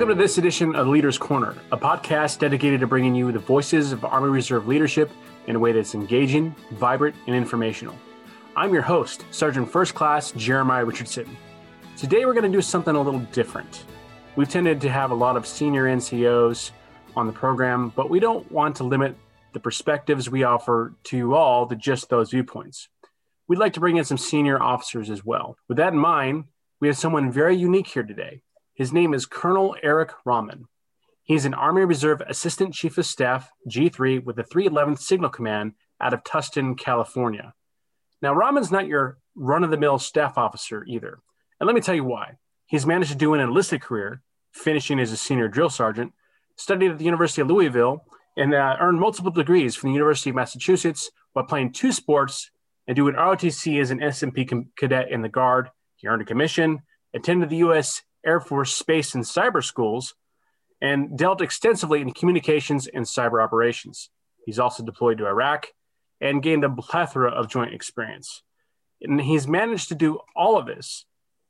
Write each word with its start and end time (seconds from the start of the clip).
Welcome 0.00 0.16
to 0.16 0.22
this 0.24 0.38
edition 0.38 0.74
of 0.76 0.86
Leaders 0.88 1.18
Corner, 1.18 1.54
a 1.72 1.76
podcast 1.76 2.38
dedicated 2.38 2.80
to 2.80 2.86
bringing 2.86 3.14
you 3.14 3.30
the 3.32 3.38
voices 3.38 3.92
of 3.92 4.02
Army 4.02 4.30
Reserve 4.30 4.66
leadership 4.66 5.10
in 5.46 5.56
a 5.56 5.58
way 5.58 5.72
that's 5.72 5.94
engaging, 5.94 6.54
vibrant, 6.70 7.14
and 7.26 7.36
informational. 7.36 7.94
I'm 8.56 8.72
your 8.72 8.80
host, 8.80 9.26
Sergeant 9.30 9.70
First 9.70 9.94
Class 9.94 10.32
Jeremiah 10.32 10.86
Richardson. 10.86 11.36
Today 11.98 12.24
we're 12.24 12.32
going 12.32 12.50
to 12.50 12.56
do 12.56 12.62
something 12.62 12.96
a 12.96 13.02
little 13.02 13.20
different. 13.20 13.84
We've 14.36 14.48
tended 14.48 14.80
to 14.80 14.88
have 14.88 15.10
a 15.10 15.14
lot 15.14 15.36
of 15.36 15.46
senior 15.46 15.84
NCOs 15.84 16.70
on 17.14 17.26
the 17.26 17.32
program, 17.34 17.92
but 17.94 18.08
we 18.08 18.20
don't 18.20 18.50
want 18.50 18.76
to 18.76 18.84
limit 18.84 19.14
the 19.52 19.60
perspectives 19.60 20.30
we 20.30 20.44
offer 20.44 20.94
to 21.04 21.18
you 21.18 21.34
all 21.34 21.66
to 21.66 21.76
just 21.76 22.08
those 22.08 22.30
viewpoints. 22.30 22.88
We'd 23.48 23.58
like 23.58 23.74
to 23.74 23.80
bring 23.80 23.98
in 23.98 24.06
some 24.06 24.16
senior 24.16 24.62
officers 24.62 25.10
as 25.10 25.26
well. 25.26 25.58
With 25.68 25.76
that 25.76 25.92
in 25.92 25.98
mind, 25.98 26.44
we 26.80 26.88
have 26.88 26.96
someone 26.96 27.30
very 27.30 27.54
unique 27.54 27.88
here 27.88 28.02
today. 28.02 28.40
His 28.80 28.94
name 28.94 29.12
is 29.12 29.26
Colonel 29.26 29.76
Eric 29.82 30.10
Rahman. 30.24 30.64
He's 31.22 31.44
an 31.44 31.52
Army 31.52 31.84
Reserve 31.84 32.22
Assistant 32.22 32.72
Chief 32.72 32.96
of 32.96 33.04
Staff, 33.04 33.50
G3, 33.68 34.24
with 34.24 34.36
the 34.36 34.42
311th 34.42 35.00
Signal 35.00 35.28
Command 35.28 35.74
out 36.00 36.14
of 36.14 36.24
Tustin, 36.24 36.78
California. 36.78 37.52
Now, 38.22 38.32
Rahman's 38.32 38.72
not 38.72 38.86
your 38.86 39.18
run 39.34 39.64
of 39.64 39.70
the 39.70 39.76
mill 39.76 39.98
staff 39.98 40.38
officer 40.38 40.82
either. 40.88 41.18
And 41.60 41.66
let 41.66 41.74
me 41.74 41.82
tell 41.82 41.94
you 41.94 42.04
why. 42.04 42.38
He's 42.64 42.86
managed 42.86 43.10
to 43.10 43.18
do 43.18 43.34
an 43.34 43.40
enlisted 43.40 43.82
career, 43.82 44.22
finishing 44.54 44.98
as 44.98 45.12
a 45.12 45.16
senior 45.18 45.48
drill 45.48 45.68
sergeant, 45.68 46.14
studied 46.56 46.92
at 46.92 46.96
the 46.96 47.04
University 47.04 47.42
of 47.42 47.48
Louisville, 47.48 48.06
and 48.38 48.54
uh, 48.54 48.78
earned 48.80 48.98
multiple 48.98 49.30
degrees 49.30 49.76
from 49.76 49.90
the 49.90 49.94
University 49.94 50.30
of 50.30 50.36
Massachusetts 50.36 51.10
while 51.34 51.44
playing 51.44 51.72
two 51.72 51.92
sports 51.92 52.50
and 52.86 52.96
doing 52.96 53.14
ROTC 53.14 53.78
as 53.78 53.90
an 53.90 53.98
SMP 53.98 54.64
cadet 54.74 55.10
in 55.10 55.20
the 55.20 55.28
Guard. 55.28 55.68
He 55.96 56.08
earned 56.08 56.22
a 56.22 56.24
commission, 56.24 56.80
attended 57.12 57.50
the 57.50 57.58
U.S. 57.58 58.00
Air 58.24 58.40
Force 58.40 58.74
Space 58.74 59.14
and 59.14 59.24
Cyber 59.24 59.64
Schools, 59.64 60.14
and 60.80 61.16
dealt 61.18 61.40
extensively 61.40 62.00
in 62.00 62.12
communications 62.12 62.86
and 62.86 63.04
cyber 63.04 63.42
operations. 63.42 64.10
He's 64.46 64.58
also 64.58 64.82
deployed 64.82 65.18
to 65.18 65.26
Iraq 65.26 65.68
and 66.20 66.42
gained 66.42 66.64
a 66.64 66.70
plethora 66.70 67.30
of 67.30 67.48
joint 67.48 67.74
experience. 67.74 68.42
And 69.02 69.20
he's 69.20 69.46
managed 69.46 69.88
to 69.88 69.94
do 69.94 70.18
all 70.36 70.58
of 70.58 70.66
this 70.66 71.06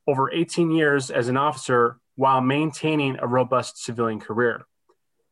over 0.06 0.32
18 0.32 0.70
years 0.70 1.10
as 1.10 1.28
an 1.28 1.36
officer 1.36 1.98
while 2.16 2.40
maintaining 2.40 3.18
a 3.18 3.26
robust 3.26 3.82
civilian 3.82 4.20
career. 4.20 4.62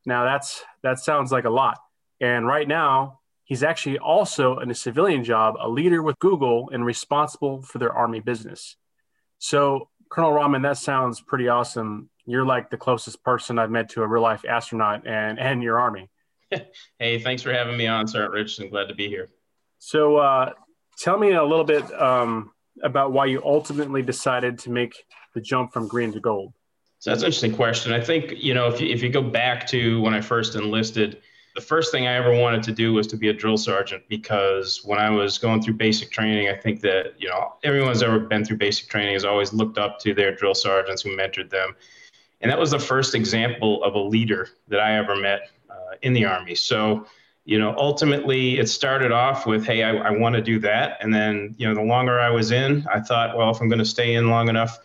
Now 0.06 0.24
that's 0.24 0.64
that 0.82 0.98
sounds 0.98 1.30
like 1.30 1.44
a 1.44 1.50
lot. 1.50 1.78
And 2.20 2.46
right 2.46 2.66
now, 2.66 3.20
he's 3.44 3.62
actually 3.62 3.98
also 3.98 4.58
in 4.58 4.70
a 4.70 4.74
civilian 4.74 5.22
job, 5.22 5.56
a 5.60 5.68
leader 5.68 6.02
with 6.02 6.18
Google 6.18 6.70
and 6.72 6.84
responsible 6.84 7.62
for 7.62 7.78
their 7.78 7.92
army 7.92 8.20
business. 8.20 8.76
So 9.38 9.88
Colonel 10.08 10.32
Rahman, 10.32 10.62
that 10.62 10.78
sounds 10.78 11.20
pretty 11.20 11.48
awesome. 11.48 12.08
You're 12.26 12.46
like 12.46 12.70
the 12.70 12.76
closest 12.76 13.22
person 13.22 13.58
I've 13.58 13.70
met 13.70 13.90
to 13.90 14.02
a 14.02 14.06
real 14.06 14.22
life 14.22 14.44
astronaut 14.48 15.06
and, 15.06 15.38
and 15.38 15.62
your 15.62 15.78
Army. 15.78 16.08
hey, 16.98 17.18
thanks 17.20 17.42
for 17.42 17.52
having 17.52 17.76
me 17.76 17.86
on, 17.86 18.06
Sergeant 18.06 18.32
Richardson. 18.32 18.70
Glad 18.70 18.88
to 18.88 18.94
be 18.94 19.08
here. 19.08 19.28
So, 19.78 20.16
uh, 20.16 20.52
tell 20.98 21.18
me 21.18 21.32
a 21.32 21.44
little 21.44 21.64
bit 21.64 21.90
um, 22.00 22.52
about 22.82 23.12
why 23.12 23.26
you 23.26 23.42
ultimately 23.44 24.02
decided 24.02 24.58
to 24.60 24.70
make 24.70 24.94
the 25.34 25.40
jump 25.40 25.72
from 25.72 25.88
green 25.88 26.12
to 26.12 26.20
gold. 26.20 26.52
So 27.00 27.10
that's 27.10 27.22
an 27.22 27.26
interesting 27.26 27.54
question. 27.54 27.92
I 27.92 28.00
think, 28.00 28.34
you 28.36 28.54
know, 28.54 28.66
if 28.66 28.80
you, 28.80 28.88
if 28.88 29.02
you 29.02 29.08
go 29.08 29.22
back 29.22 29.66
to 29.68 30.00
when 30.00 30.14
I 30.14 30.20
first 30.20 30.56
enlisted, 30.56 31.22
the 31.58 31.64
first 31.64 31.90
thing 31.90 32.06
I 32.06 32.14
ever 32.14 32.32
wanted 32.32 32.62
to 32.62 32.72
do 32.72 32.92
was 32.92 33.08
to 33.08 33.16
be 33.16 33.30
a 33.30 33.32
drill 33.32 33.56
sergeant 33.56 34.04
because 34.08 34.80
when 34.84 35.00
I 35.00 35.10
was 35.10 35.38
going 35.38 35.60
through 35.60 35.74
basic 35.74 36.12
training, 36.12 36.48
I 36.48 36.54
think 36.54 36.80
that, 36.82 37.14
you 37.18 37.26
know, 37.26 37.54
everyone 37.64 37.88
who's 37.88 38.00
ever 38.00 38.20
been 38.20 38.44
through 38.44 38.58
basic 38.58 38.88
training 38.88 39.14
has 39.14 39.24
always 39.24 39.52
looked 39.52 39.76
up 39.76 39.98
to 40.02 40.14
their 40.14 40.32
drill 40.32 40.54
sergeants 40.54 41.02
who 41.02 41.16
mentored 41.16 41.50
them. 41.50 41.74
And 42.40 42.48
that 42.48 42.60
was 42.60 42.70
the 42.70 42.78
first 42.78 43.16
example 43.16 43.82
of 43.82 43.94
a 43.94 43.98
leader 43.98 44.50
that 44.68 44.78
I 44.78 44.98
ever 44.98 45.16
met 45.16 45.50
uh, 45.68 45.96
in 46.02 46.12
the 46.12 46.26
Army. 46.26 46.54
So, 46.54 47.06
you 47.44 47.58
know, 47.58 47.74
ultimately 47.76 48.60
it 48.60 48.68
started 48.68 49.10
off 49.10 49.44
with, 49.44 49.66
hey, 49.66 49.82
I, 49.82 49.96
I 49.96 50.10
want 50.10 50.36
to 50.36 50.40
do 50.40 50.60
that. 50.60 50.98
And 51.00 51.12
then, 51.12 51.56
you 51.58 51.66
know, 51.66 51.74
the 51.74 51.82
longer 51.82 52.20
I 52.20 52.30
was 52.30 52.52
in, 52.52 52.86
I 52.88 53.00
thought, 53.00 53.36
well, 53.36 53.50
if 53.50 53.60
I'm 53.60 53.68
going 53.68 53.80
to 53.80 53.84
stay 53.84 54.14
in 54.14 54.30
long 54.30 54.48
enough, 54.48 54.78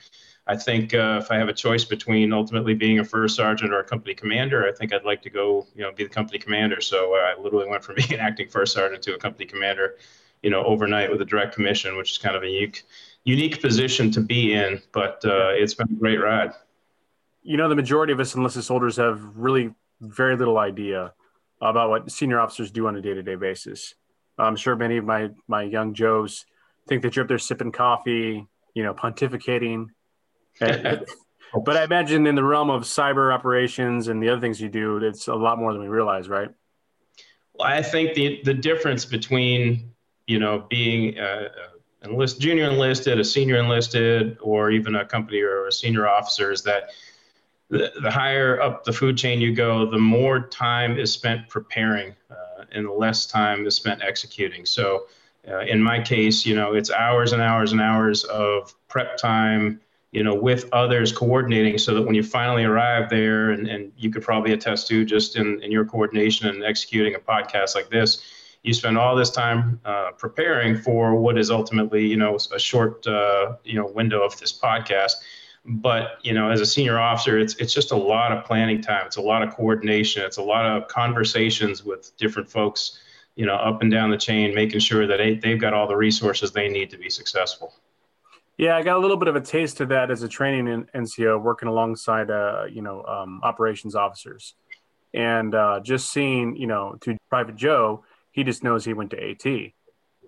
I 0.45 0.57
think 0.57 0.93
uh, 0.93 1.19
if 1.21 1.31
I 1.31 1.37
have 1.37 1.47
a 1.47 1.53
choice 1.53 1.85
between 1.85 2.33
ultimately 2.33 2.73
being 2.73 2.99
a 2.99 3.05
first 3.05 3.35
sergeant 3.35 3.73
or 3.73 3.79
a 3.79 3.83
company 3.83 4.13
commander, 4.13 4.67
I 4.67 4.73
think 4.73 4.93
I'd 4.93 5.05
like 5.05 5.21
to 5.21 5.29
go, 5.29 5.65
you 5.73 5.83
know, 5.83 5.91
be 5.93 6.03
the 6.03 6.09
company 6.09 6.37
commander. 6.37 6.81
So 6.81 7.15
I 7.15 7.39
literally 7.39 7.67
went 7.67 7.83
from 7.83 7.95
being 7.97 8.13
an 8.13 8.19
acting 8.19 8.49
first 8.49 8.73
sergeant 8.73 9.01
to 9.03 9.15
a 9.15 9.17
company 9.17 9.45
commander, 9.45 9.95
you 10.41 10.49
know, 10.49 10.63
overnight 10.65 11.09
with 11.09 11.21
a 11.21 11.25
direct 11.25 11.55
commission, 11.55 11.95
which 11.95 12.11
is 12.11 12.17
kind 12.17 12.35
of 12.35 12.43
a 12.43 12.47
unique, 12.47 12.83
unique 13.23 13.61
position 13.61 14.11
to 14.11 14.19
be 14.19 14.53
in. 14.53 14.81
But 14.91 15.23
uh, 15.23 15.51
it's 15.51 15.75
been 15.75 15.87
a 15.89 15.95
great 15.95 16.17
ride. 16.17 16.51
You 17.41 17.55
know, 17.55 17.69
the 17.69 17.75
majority 17.75 18.11
of 18.11 18.19
us 18.19 18.35
enlisted 18.35 18.65
soldiers 18.65 18.97
have 18.97 19.21
really 19.35 19.73
very 20.01 20.35
little 20.35 20.57
idea 20.57 21.13
about 21.61 21.89
what 21.89 22.11
senior 22.11 22.41
officers 22.41 22.69
do 22.69 22.87
on 22.87 22.97
a 22.97 23.01
day-to-day 23.01 23.35
basis. 23.35 23.95
I'm 24.37 24.57
sure 24.57 24.75
many 24.75 24.97
of 24.97 25.05
my 25.05 25.29
my 25.47 25.63
young 25.63 25.93
Joes 25.93 26.45
think 26.87 27.01
that 27.03 27.15
you're 27.15 27.23
up 27.23 27.29
there 27.29 27.37
sipping 27.37 27.71
coffee, 27.71 28.45
you 28.73 28.83
know, 28.83 28.93
pontificating 28.93 29.87
but 30.59 31.77
I 31.77 31.83
imagine 31.83 32.25
in 32.25 32.35
the 32.35 32.43
realm 32.43 32.69
of 32.69 32.83
cyber 32.83 33.33
operations 33.33 34.07
and 34.07 34.21
the 34.21 34.29
other 34.29 34.41
things 34.41 34.59
you 34.59 34.69
do, 34.69 34.97
it's 34.97 35.27
a 35.27 35.35
lot 35.35 35.59
more 35.59 35.73
than 35.73 35.81
we 35.81 35.87
realize, 35.87 36.27
right? 36.29 36.49
Well, 37.53 37.67
I 37.67 37.81
think 37.81 38.15
the 38.15 38.41
the 38.43 38.53
difference 38.53 39.05
between 39.05 39.91
you 40.25 40.39
know 40.39 40.65
being 40.69 41.19
uh, 41.19 41.49
enlist 42.03 42.39
junior 42.39 42.69
enlisted, 42.69 43.19
a 43.19 43.23
senior 43.23 43.57
enlisted, 43.57 44.37
or 44.41 44.71
even 44.71 44.95
a 44.95 45.05
company 45.05 45.41
or 45.41 45.67
a 45.67 45.71
senior 45.71 46.07
officer 46.07 46.51
is 46.51 46.63
that 46.63 46.89
the, 47.69 47.91
the 48.01 48.09
higher 48.11 48.59
up 48.59 48.83
the 48.83 48.93
food 48.93 49.17
chain 49.17 49.39
you 49.39 49.53
go, 49.53 49.85
the 49.89 49.97
more 49.97 50.39
time 50.39 50.97
is 50.97 51.11
spent 51.11 51.47
preparing, 51.49 52.15
uh, 52.31 52.65
and 52.71 52.85
the 52.87 52.91
less 52.91 53.25
time 53.25 53.65
is 53.67 53.75
spent 53.75 54.01
executing. 54.03 54.65
So. 54.65 55.05
Uh, 55.45 55.59
in 55.59 55.83
my 55.83 55.99
case, 55.99 56.45
you 56.45 56.55
know, 56.55 56.73
it's 56.73 56.89
hours 56.89 57.33
and 57.33 57.41
hours 57.41 57.73
and 57.73 57.81
hours 57.81 58.23
of 58.23 58.73
prep 58.87 59.17
time, 59.17 59.81
you 60.13 60.21
know, 60.23 60.35
with 60.35 60.69
others 60.71 61.11
coordinating 61.11 61.79
so 61.79 61.95
that 61.95 62.03
when 62.03 62.13
you 62.13 62.21
finally 62.21 62.63
arrive 62.63 63.09
there, 63.09 63.49
and, 63.49 63.67
and 63.67 63.91
you 63.97 64.11
could 64.11 64.21
probably 64.21 64.53
attest 64.53 64.87
to 64.87 65.03
just 65.03 65.35
in, 65.35 65.61
in 65.63 65.71
your 65.71 65.83
coordination 65.83 66.47
and 66.47 66.63
executing 66.63 67.15
a 67.15 67.19
podcast 67.19 67.73
like 67.73 67.89
this, 67.89 68.23
you 68.61 68.75
spend 68.75 68.95
all 68.95 69.15
this 69.15 69.31
time 69.31 69.81
uh, 69.83 70.11
preparing 70.11 70.77
for 70.77 71.15
what 71.15 71.35
is 71.35 71.49
ultimately, 71.49 72.05
you 72.05 72.15
know, 72.15 72.37
a 72.53 72.59
short, 72.59 73.05
uh, 73.07 73.55
you 73.63 73.73
know, 73.73 73.87
window 73.87 74.21
of 74.21 74.39
this 74.39 74.57
podcast. 74.57 75.13
But 75.65 76.19
you 76.21 76.33
know, 76.33 76.51
as 76.51 76.61
a 76.61 76.65
senior 76.65 76.99
officer, 76.99 77.39
it's 77.39 77.55
it's 77.55 77.73
just 77.73 77.91
a 77.91 77.95
lot 77.95 78.31
of 78.33 78.43
planning 78.45 78.81
time. 78.81 79.07
It's 79.07 79.15
a 79.15 79.21
lot 79.21 79.41
of 79.43 79.55
coordination. 79.55 80.23
It's 80.23 80.37
a 80.37 80.43
lot 80.43 80.65
of 80.65 80.89
conversations 80.89 81.83
with 81.83 82.15
different 82.17 82.49
folks, 82.49 82.99
you 83.35 83.45
know, 83.45 83.55
up 83.55 83.81
and 83.81 83.89
down 83.89 84.11
the 84.11 84.17
chain, 84.17 84.53
making 84.53 84.81
sure 84.81 85.07
that 85.07 85.17
they, 85.17 85.35
they've 85.35 85.59
got 85.59 85.73
all 85.73 85.87
the 85.87 85.95
resources 85.95 86.51
they 86.51 86.67
need 86.67 86.89
to 86.91 86.97
be 86.97 87.09
successful. 87.09 87.73
Yeah, 88.57 88.77
I 88.77 88.83
got 88.83 88.97
a 88.97 88.99
little 88.99 89.17
bit 89.17 89.27
of 89.27 89.35
a 89.35 89.41
taste 89.41 89.81
of 89.81 89.89
that 89.89 90.11
as 90.11 90.21
a 90.21 90.27
training 90.27 90.67
in 90.67 90.85
NCO, 90.95 91.41
working 91.41 91.67
alongside, 91.67 92.29
uh, 92.29 92.65
you 92.69 92.81
know, 92.81 93.03
um, 93.03 93.41
operations 93.43 93.95
officers, 93.95 94.53
and 95.13 95.55
uh, 95.55 95.79
just 95.81 96.11
seeing, 96.11 96.55
you 96.55 96.67
know, 96.67 96.95
to 97.01 97.17
Private 97.29 97.55
Joe, 97.55 98.03
he 98.31 98.43
just 98.43 98.63
knows 98.63 98.85
he 98.85 98.93
went 98.93 99.11
to 99.11 99.17
AT. 99.17 99.45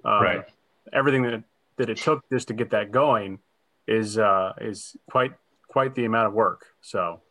Um, 0.03 0.23
right. 0.23 0.45
Everything 0.91 1.23
that 1.23 1.43
that 1.77 1.89
it 1.89 1.97
took 1.97 2.23
just 2.31 2.47
to 2.47 2.53
get 2.53 2.71
that 2.71 2.91
going 2.91 3.39
is 3.87 4.17
uh, 4.17 4.53
is 4.59 4.95
quite 5.09 5.33
quite 5.67 5.93
the 5.93 6.05
amount 6.05 6.27
of 6.27 6.33
work. 6.33 6.65
So. 6.81 7.21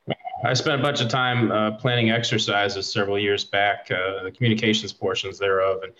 I 0.44 0.52
spent 0.52 0.78
a 0.78 0.82
bunch 0.82 1.00
of 1.00 1.08
time 1.08 1.50
uh, 1.50 1.70
planning 1.78 2.10
exercises 2.10 2.92
several 2.92 3.18
years 3.18 3.44
back, 3.44 3.90
uh, 3.90 4.22
the 4.24 4.30
communications 4.30 4.92
portions 4.92 5.38
thereof, 5.38 5.82
and 5.82 5.92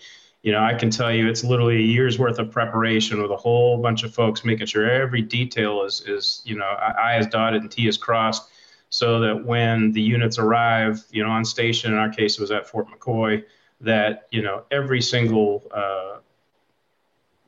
you 0.45 0.51
know, 0.51 0.63
I 0.63 0.75
can 0.75 0.91
tell 0.91 1.11
you 1.11 1.27
it's 1.27 1.43
literally 1.43 1.77
a 1.77 1.87
year's 1.87 2.19
worth 2.19 2.37
of 2.37 2.51
preparation 2.51 3.19
with 3.19 3.31
a 3.31 3.35
whole 3.35 3.81
bunch 3.81 4.03
of 4.03 4.13
folks 4.13 4.45
making 4.45 4.67
sure 4.67 4.87
every 4.87 5.23
detail 5.23 5.81
is, 5.81 6.01
is 6.01 6.43
you 6.45 6.55
know, 6.55 6.65
I 6.65 7.17
is 7.17 7.25
dotted 7.25 7.63
and 7.63 7.71
T 7.71 7.87
is 7.87 7.97
crossed 7.97 8.47
so 8.91 9.19
that 9.21 9.43
when 9.43 9.91
the 9.91 10.01
units 10.01 10.37
arrive, 10.37 11.03
you 11.09 11.23
know, 11.23 11.31
on 11.31 11.45
station, 11.45 11.93
in 11.93 11.97
our 11.97 12.09
case, 12.09 12.35
it 12.35 12.41
was 12.41 12.51
at 12.51 12.67
Fort 12.67 12.85
McCoy, 12.89 13.43
that, 13.81 14.27
you 14.29 14.43
know, 14.43 14.65
every 14.69 15.01
single 15.01 15.63
uh, 15.71 16.19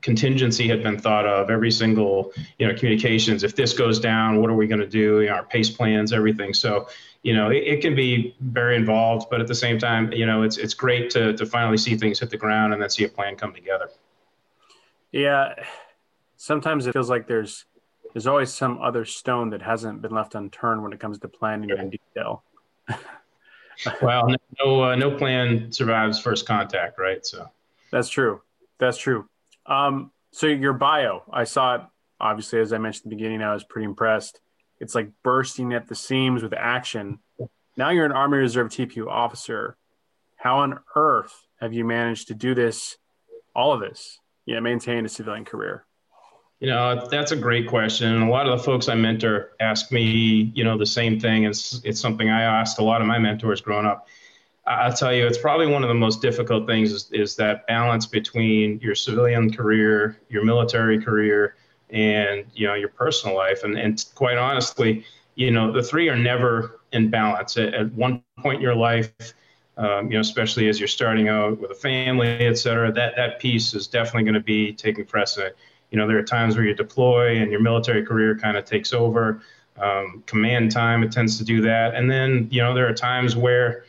contingency 0.00 0.68
had 0.68 0.82
been 0.82 0.98
thought 0.98 1.26
of, 1.26 1.50
every 1.50 1.70
single, 1.70 2.32
you 2.58 2.66
know, 2.66 2.74
communications. 2.74 3.42
If 3.42 3.56
this 3.56 3.72
goes 3.72 3.98
down, 3.98 4.40
what 4.40 4.50
are 4.50 4.54
we 4.54 4.66
going 4.66 4.80
to 4.80 4.86
do? 4.86 5.20
You 5.20 5.28
know, 5.28 5.34
our 5.34 5.44
pace 5.44 5.70
plans, 5.70 6.12
everything. 6.12 6.54
So, 6.54 6.88
you 7.22 7.34
know, 7.34 7.50
it, 7.50 7.64
it, 7.64 7.80
can 7.80 7.94
be 7.94 8.36
very 8.40 8.76
involved, 8.76 9.28
but 9.30 9.40
at 9.40 9.48
the 9.48 9.54
same 9.54 9.78
time, 9.78 10.12
you 10.12 10.24
know, 10.24 10.42
it's 10.42 10.56
it's 10.56 10.74
great 10.74 11.10
to 11.10 11.32
to 11.36 11.46
finally 11.46 11.76
see 11.76 11.96
things 11.96 12.20
hit 12.20 12.30
the 12.30 12.36
ground 12.36 12.72
and 12.72 12.80
then 12.80 12.90
see 12.90 13.04
a 13.04 13.08
plan 13.08 13.36
come 13.36 13.52
together. 13.52 13.90
Yeah, 15.10 15.54
sometimes 16.36 16.86
it 16.86 16.92
feels 16.92 17.10
like 17.10 17.26
there's 17.26 17.64
there's 18.12 18.26
always 18.26 18.52
some 18.52 18.78
other 18.80 19.04
stone 19.04 19.50
that 19.50 19.62
hasn't 19.62 20.00
been 20.00 20.12
left 20.12 20.34
unturned 20.34 20.82
when 20.82 20.92
it 20.92 21.00
comes 21.00 21.18
to 21.18 21.28
planning 21.28 21.70
in 21.70 21.90
detail. 21.90 22.44
well, 24.02 24.28
no 24.64 24.82
uh, 24.84 24.94
no 24.94 25.10
plan 25.10 25.72
survives 25.72 26.20
first 26.20 26.46
contact, 26.46 26.98
right? 26.98 27.26
So 27.26 27.50
that's 27.90 28.08
true. 28.08 28.42
That's 28.78 28.96
true. 28.96 29.28
Um, 29.68 30.10
so 30.32 30.46
your 30.46 30.72
bio, 30.72 31.22
I 31.32 31.44
saw 31.44 31.76
it 31.76 31.80
obviously 32.20 32.60
as 32.60 32.72
I 32.72 32.78
mentioned 32.78 33.06
at 33.06 33.10
the 33.10 33.16
beginning. 33.16 33.42
I 33.42 33.54
was 33.54 33.62
pretty 33.62 33.84
impressed 33.84 34.40
it's 34.80 34.94
like 34.94 35.10
bursting 35.22 35.72
at 35.72 35.88
the 35.88 35.94
seams 35.94 36.42
with 36.42 36.52
action. 36.52 37.18
Now 37.76 37.90
you're 37.90 38.06
an 38.06 38.12
Army 38.12 38.38
Reserve 38.38 38.68
TPU 38.68 39.08
officer. 39.08 39.76
How 40.36 40.58
on 40.58 40.80
earth 40.94 41.34
have 41.60 41.72
you 41.72 41.84
managed 41.84 42.28
to 42.28 42.34
do 42.34 42.54
this, 42.54 42.96
all 43.54 43.72
of 43.72 43.80
this, 43.80 44.20
yeah, 44.46 44.60
maintain 44.60 45.04
a 45.04 45.08
civilian 45.08 45.44
career? 45.44 45.84
You 46.60 46.68
know, 46.68 47.06
that's 47.08 47.30
a 47.30 47.36
great 47.36 47.68
question. 47.68 48.12
And 48.12 48.24
a 48.24 48.30
lot 48.30 48.48
of 48.48 48.58
the 48.58 48.64
folks 48.64 48.88
I 48.88 48.94
mentor 48.94 49.52
ask 49.60 49.92
me, 49.92 50.52
you 50.54 50.64
know, 50.64 50.76
the 50.76 50.86
same 50.86 51.20
thing. 51.20 51.44
It's, 51.44 51.80
it's 51.84 52.00
something 52.00 52.28
I 52.28 52.42
asked 52.42 52.80
a 52.80 52.84
lot 52.84 53.00
of 53.00 53.06
my 53.06 53.18
mentors 53.18 53.60
growing 53.60 53.86
up. 53.86 54.08
I'll 54.68 54.92
tell 54.92 55.14
you, 55.14 55.26
it's 55.26 55.38
probably 55.38 55.66
one 55.66 55.82
of 55.82 55.88
the 55.88 55.94
most 55.94 56.20
difficult 56.20 56.66
things 56.66 56.92
is, 56.92 57.10
is 57.12 57.36
that 57.36 57.66
balance 57.66 58.06
between 58.06 58.78
your 58.80 58.94
civilian 58.94 59.50
career, 59.50 60.20
your 60.28 60.44
military 60.44 61.02
career, 61.02 61.56
and 61.90 62.44
you 62.54 62.66
know 62.66 62.74
your 62.74 62.90
personal 62.90 63.34
life. 63.34 63.64
And, 63.64 63.78
and 63.78 64.04
quite 64.14 64.36
honestly, 64.36 65.04
you 65.36 65.50
know, 65.50 65.72
the 65.72 65.82
three 65.82 66.08
are 66.10 66.16
never 66.16 66.80
in 66.92 67.08
balance. 67.08 67.56
At, 67.56 67.72
at 67.72 67.92
one 67.94 68.22
point 68.42 68.56
in 68.56 68.62
your 68.62 68.74
life, 68.74 69.10
um, 69.78 70.08
you 70.08 70.14
know, 70.14 70.20
especially 70.20 70.68
as 70.68 70.78
you're 70.78 70.88
starting 70.88 71.28
out 71.28 71.58
with 71.60 71.70
a 71.70 71.74
family, 71.74 72.28
et 72.28 72.58
cetera, 72.58 72.92
that, 72.92 73.16
that 73.16 73.38
piece 73.38 73.72
is 73.72 73.86
definitely 73.86 74.24
going 74.24 74.34
to 74.34 74.40
be 74.40 74.72
taking 74.72 75.06
precedent. 75.06 75.54
You 75.90 75.98
know, 75.98 76.06
there 76.06 76.18
are 76.18 76.22
times 76.22 76.56
where 76.56 76.66
you 76.66 76.74
deploy 76.74 77.38
and 77.38 77.50
your 77.50 77.60
military 77.60 78.04
career 78.04 78.36
kind 78.36 78.56
of 78.56 78.64
takes 78.64 78.92
over. 78.92 79.40
Um, 79.80 80.24
command 80.26 80.72
time, 80.72 81.02
it 81.04 81.12
tends 81.12 81.38
to 81.38 81.44
do 81.44 81.60
that. 81.62 81.94
And 81.94 82.10
then, 82.10 82.48
you 82.50 82.60
know, 82.60 82.74
there 82.74 82.88
are 82.88 82.92
times 82.92 83.36
where, 83.36 83.84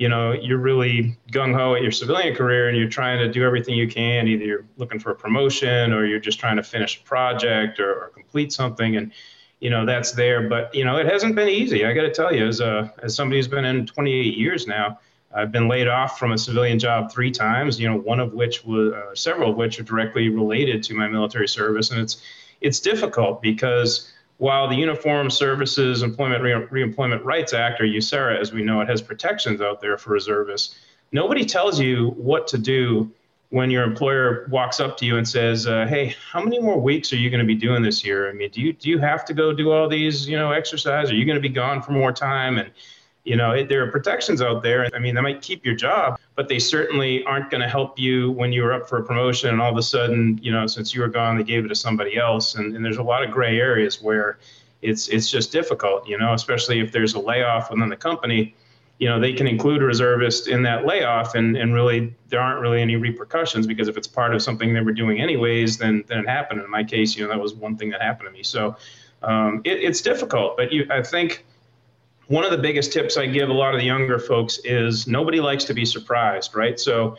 you 0.00 0.08
know, 0.08 0.32
you're 0.32 0.56
really 0.56 1.14
gung 1.30 1.54
ho 1.54 1.74
at 1.74 1.82
your 1.82 1.90
civilian 1.92 2.34
career 2.34 2.70
and 2.70 2.78
you're 2.78 2.88
trying 2.88 3.18
to 3.18 3.30
do 3.30 3.44
everything 3.44 3.74
you 3.74 3.86
can. 3.86 4.26
Either 4.26 4.42
you're 4.42 4.64
looking 4.78 4.98
for 4.98 5.10
a 5.10 5.14
promotion 5.14 5.92
or 5.92 6.06
you're 6.06 6.18
just 6.18 6.40
trying 6.40 6.56
to 6.56 6.62
finish 6.62 6.98
a 6.98 7.04
project 7.04 7.78
or, 7.78 8.04
or 8.04 8.08
complete 8.08 8.50
something. 8.50 8.96
And, 8.96 9.12
you 9.60 9.68
know, 9.68 9.84
that's 9.84 10.12
there. 10.12 10.48
But, 10.48 10.74
you 10.74 10.86
know, 10.86 10.96
it 10.96 11.04
hasn't 11.04 11.34
been 11.34 11.50
easy. 11.50 11.84
I 11.84 11.92
got 11.92 12.04
to 12.04 12.10
tell 12.10 12.34
you, 12.34 12.46
as, 12.46 12.60
a, 12.60 12.90
as 13.02 13.14
somebody 13.14 13.40
who's 13.40 13.48
been 13.48 13.66
in 13.66 13.84
28 13.84 14.38
years 14.38 14.66
now, 14.66 14.98
I've 15.34 15.52
been 15.52 15.68
laid 15.68 15.86
off 15.86 16.18
from 16.18 16.32
a 16.32 16.38
civilian 16.38 16.78
job 16.78 17.12
three 17.12 17.30
times. 17.30 17.78
You 17.78 17.90
know, 17.90 17.98
one 17.98 18.20
of 18.20 18.32
which 18.32 18.64
was 18.64 18.94
uh, 18.94 19.14
several 19.14 19.50
of 19.50 19.56
which 19.58 19.78
are 19.80 19.82
directly 19.82 20.30
related 20.30 20.82
to 20.84 20.94
my 20.94 21.08
military 21.08 21.46
service, 21.46 21.90
and 21.90 22.00
it's 22.00 22.22
it's 22.62 22.80
difficult 22.80 23.40
because 23.40 24.10
while 24.40 24.66
the 24.66 24.74
Uniform 24.74 25.28
Services 25.28 26.02
Employment 26.02 26.42
Re- 26.42 26.84
Reemployment 26.84 27.22
Rights 27.24 27.52
Act, 27.52 27.78
or 27.78 27.84
USERRA, 27.84 28.40
as 28.40 28.54
we 28.54 28.62
know 28.62 28.80
it, 28.80 28.88
has 28.88 29.02
protections 29.02 29.60
out 29.60 29.82
there 29.82 29.98
for 29.98 30.14
reservists, 30.14 30.76
nobody 31.12 31.44
tells 31.44 31.78
you 31.78 32.14
what 32.16 32.48
to 32.48 32.56
do 32.56 33.12
when 33.50 33.70
your 33.70 33.84
employer 33.84 34.48
walks 34.50 34.80
up 34.80 34.96
to 34.96 35.04
you 35.04 35.18
and 35.18 35.28
says, 35.28 35.66
uh, 35.66 35.84
"Hey, 35.86 36.14
how 36.32 36.42
many 36.42 36.58
more 36.58 36.80
weeks 36.80 37.12
are 37.12 37.16
you 37.16 37.28
going 37.28 37.40
to 37.40 37.46
be 37.46 37.54
doing 37.54 37.82
this 37.82 38.02
year? 38.02 38.30
I 38.30 38.32
mean, 38.32 38.48
do 38.50 38.62
you 38.62 38.72
do 38.72 38.88
you 38.88 38.98
have 38.98 39.26
to 39.26 39.34
go 39.34 39.52
do 39.52 39.72
all 39.72 39.90
these, 39.90 40.26
you 40.26 40.38
know, 40.38 40.52
exercise? 40.52 41.10
Are 41.10 41.14
you 41.14 41.26
going 41.26 41.36
to 41.36 41.42
be 41.42 41.54
gone 41.54 41.82
for 41.82 41.92
more 41.92 42.12
time?" 42.12 42.56
And 42.56 42.70
you 43.30 43.36
know, 43.36 43.52
it, 43.52 43.68
there 43.68 43.80
are 43.84 43.90
protections 43.92 44.42
out 44.42 44.60
there. 44.60 44.88
I 44.92 44.98
mean, 44.98 45.14
they 45.14 45.20
might 45.20 45.40
keep 45.40 45.64
your 45.64 45.76
job, 45.76 46.18
but 46.34 46.48
they 46.48 46.58
certainly 46.58 47.22
aren't 47.22 47.48
going 47.48 47.60
to 47.60 47.68
help 47.68 47.96
you 47.96 48.32
when 48.32 48.52
you're 48.52 48.72
up 48.72 48.88
for 48.88 48.98
a 48.98 49.04
promotion 49.04 49.50
and 49.50 49.62
all 49.62 49.70
of 49.70 49.76
a 49.76 49.84
sudden, 49.84 50.40
you 50.42 50.50
know, 50.50 50.66
since 50.66 50.92
you 50.92 51.00
were 51.00 51.06
gone, 51.06 51.38
they 51.38 51.44
gave 51.44 51.64
it 51.64 51.68
to 51.68 51.76
somebody 51.76 52.16
else. 52.16 52.56
And, 52.56 52.74
and 52.74 52.84
there's 52.84 52.96
a 52.96 53.04
lot 53.04 53.22
of 53.22 53.30
gray 53.30 53.60
areas 53.60 54.02
where 54.02 54.40
it's 54.82 55.06
it's 55.06 55.30
just 55.30 55.52
difficult, 55.52 56.08
you 56.08 56.18
know, 56.18 56.34
especially 56.34 56.80
if 56.80 56.90
there's 56.90 57.14
a 57.14 57.20
layoff 57.20 57.70
within 57.70 57.88
the 57.88 57.94
company. 57.96 58.56
You 58.98 59.08
know, 59.08 59.20
they 59.20 59.32
can 59.32 59.46
include 59.46 59.80
a 59.80 59.86
reservist 59.86 60.48
in 60.48 60.64
that 60.64 60.84
layoff, 60.84 61.36
and, 61.36 61.56
and 61.56 61.72
really 61.72 62.12
there 62.30 62.40
aren't 62.40 62.60
really 62.60 62.82
any 62.82 62.96
repercussions 62.96 63.64
because 63.64 63.86
if 63.86 63.96
it's 63.96 64.08
part 64.08 64.34
of 64.34 64.42
something 64.42 64.74
they 64.74 64.80
were 64.80 64.92
doing 64.92 65.20
anyways, 65.20 65.78
then 65.78 66.02
then 66.08 66.18
it 66.18 66.28
happened. 66.28 66.62
In 66.62 66.68
my 66.68 66.82
case, 66.82 67.14
you 67.14 67.22
know, 67.22 67.30
that 67.30 67.40
was 67.40 67.54
one 67.54 67.76
thing 67.76 67.90
that 67.90 68.02
happened 68.02 68.28
to 68.28 68.32
me. 68.32 68.42
So 68.42 68.76
um, 69.22 69.60
it, 69.64 69.78
it's 69.78 70.00
difficult, 70.00 70.56
but 70.56 70.72
you, 70.72 70.88
I 70.90 71.00
think 71.00 71.44
one 72.30 72.44
of 72.44 72.52
the 72.52 72.58
biggest 72.58 72.92
tips 72.92 73.16
I 73.16 73.26
give 73.26 73.48
a 73.48 73.52
lot 73.52 73.74
of 73.74 73.80
the 73.80 73.86
younger 73.86 74.16
folks 74.20 74.60
is 74.62 75.08
nobody 75.08 75.40
likes 75.40 75.64
to 75.64 75.74
be 75.74 75.84
surprised, 75.84 76.54
right? 76.54 76.78
So 76.78 77.16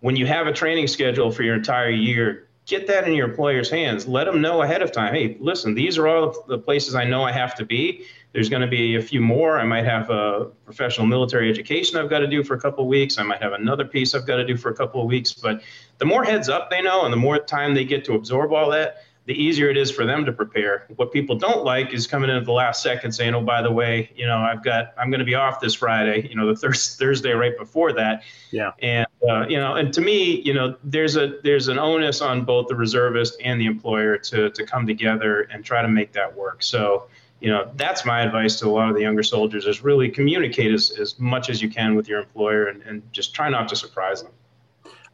when 0.00 0.16
you 0.16 0.24
have 0.24 0.46
a 0.46 0.54
training 0.54 0.86
schedule 0.86 1.30
for 1.30 1.42
your 1.42 1.54
entire 1.56 1.90
year, 1.90 2.48
get 2.64 2.86
that 2.86 3.06
in 3.06 3.12
your 3.12 3.28
employer's 3.28 3.68
hands. 3.68 4.08
Let 4.08 4.24
them 4.24 4.40
know 4.40 4.62
ahead 4.62 4.80
of 4.80 4.90
time. 4.90 5.12
Hey, 5.12 5.36
listen, 5.38 5.74
these 5.74 5.98
are 5.98 6.08
all 6.08 6.34
the 6.48 6.56
places 6.56 6.94
I 6.94 7.04
know 7.04 7.24
I 7.24 7.32
have 7.32 7.54
to 7.56 7.66
be. 7.66 8.06
There's 8.32 8.48
going 8.48 8.62
to 8.62 8.68
be 8.68 8.96
a 8.96 9.02
few 9.02 9.20
more. 9.20 9.60
I 9.60 9.64
might 9.64 9.84
have 9.84 10.08
a 10.08 10.46
professional 10.64 11.06
military 11.06 11.50
education 11.50 11.98
I've 11.98 12.08
got 12.08 12.20
to 12.20 12.26
do 12.26 12.42
for 12.42 12.54
a 12.54 12.60
couple 12.60 12.84
of 12.84 12.88
weeks. 12.88 13.18
I 13.18 13.22
might 13.22 13.42
have 13.42 13.52
another 13.52 13.84
piece 13.84 14.14
I've 14.14 14.26
got 14.26 14.36
to 14.36 14.46
do 14.46 14.56
for 14.56 14.70
a 14.70 14.74
couple 14.74 15.02
of 15.02 15.08
weeks. 15.08 15.34
But 15.34 15.60
the 15.98 16.06
more 16.06 16.24
heads 16.24 16.48
up 16.48 16.70
they 16.70 16.80
know 16.80 17.04
and 17.04 17.12
the 17.12 17.18
more 17.18 17.38
time 17.38 17.74
they 17.74 17.84
get 17.84 18.06
to 18.06 18.14
absorb 18.14 18.54
all 18.54 18.70
that, 18.70 19.04
the 19.30 19.40
easier 19.40 19.70
it 19.70 19.76
is 19.76 19.92
for 19.92 20.04
them 20.04 20.24
to 20.24 20.32
prepare. 20.32 20.86
What 20.96 21.12
people 21.12 21.36
don't 21.36 21.62
like 21.62 21.94
is 21.94 22.08
coming 22.08 22.30
in 22.30 22.34
at 22.34 22.44
the 22.44 22.52
last 22.52 22.82
second 22.82 23.12
saying, 23.12 23.32
"Oh, 23.32 23.40
by 23.40 23.62
the 23.62 23.70
way, 23.70 24.10
you 24.16 24.26
know, 24.26 24.38
I've 24.38 24.64
got 24.64 24.92
I'm 24.98 25.08
going 25.08 25.20
to 25.20 25.24
be 25.24 25.36
off 25.36 25.60
this 25.60 25.72
Friday." 25.72 26.26
You 26.28 26.34
know, 26.34 26.48
the 26.48 26.56
thir- 26.56 26.72
Thursday 26.72 27.30
right 27.30 27.56
before 27.56 27.92
that. 27.92 28.24
Yeah. 28.50 28.72
And 28.82 29.06
uh, 29.28 29.46
you 29.46 29.56
know, 29.56 29.76
and 29.76 29.94
to 29.94 30.00
me, 30.00 30.40
you 30.40 30.52
know, 30.52 30.74
there's 30.82 31.16
a 31.16 31.38
there's 31.44 31.68
an 31.68 31.78
onus 31.78 32.20
on 32.20 32.44
both 32.44 32.66
the 32.66 32.74
reservist 32.74 33.40
and 33.44 33.60
the 33.60 33.66
employer 33.66 34.18
to 34.18 34.50
to 34.50 34.66
come 34.66 34.84
together 34.84 35.42
and 35.42 35.64
try 35.64 35.80
to 35.80 35.88
make 35.88 36.12
that 36.12 36.34
work. 36.36 36.64
So. 36.64 37.06
You 37.42 37.48
know, 37.48 37.70
that's 37.76 38.04
my 38.04 38.20
advice 38.20 38.56
to 38.56 38.66
a 38.66 38.68
lot 38.68 38.90
of 38.90 38.94
the 38.94 39.00
younger 39.00 39.22
soldiers 39.22 39.64
is 39.64 39.82
really 39.82 40.10
communicate 40.10 40.74
as, 40.74 40.90
as 41.00 41.18
much 41.18 41.48
as 41.48 41.62
you 41.62 41.70
can 41.70 41.94
with 41.94 42.06
your 42.06 42.18
employer 42.18 42.66
and, 42.66 42.82
and 42.82 43.02
just 43.14 43.34
try 43.34 43.48
not 43.48 43.66
to 43.70 43.76
surprise 43.76 44.22
them. 44.22 44.32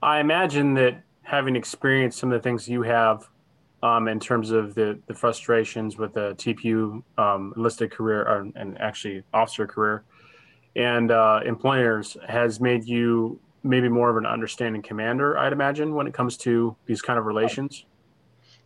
I 0.02 0.18
imagine 0.18 0.74
that 0.74 1.04
having 1.22 1.54
experienced 1.54 2.18
some 2.18 2.32
of 2.32 2.42
the 2.42 2.42
things 2.42 2.68
you 2.68 2.82
have 2.82 3.28
um, 3.86 4.08
in 4.08 4.18
terms 4.18 4.50
of 4.50 4.74
the, 4.74 4.98
the 5.06 5.14
frustrations 5.14 5.96
with 5.96 6.12
the 6.14 6.34
TPU 6.34 7.02
um, 7.18 7.52
enlisted 7.56 7.90
career 7.90 8.22
or, 8.22 8.48
and 8.56 8.80
actually 8.80 9.22
officer 9.32 9.66
career 9.66 10.04
and 10.76 11.10
uh, 11.10 11.40
employers 11.44 12.16
has 12.28 12.60
made 12.60 12.84
you 12.84 13.40
maybe 13.62 13.88
more 13.88 14.10
of 14.10 14.16
an 14.16 14.26
understanding 14.26 14.82
commander, 14.82 15.36
I'd 15.36 15.52
imagine, 15.52 15.94
when 15.94 16.06
it 16.06 16.14
comes 16.14 16.36
to 16.38 16.76
these 16.84 17.02
kind 17.02 17.18
of 17.18 17.24
relations. 17.24 17.86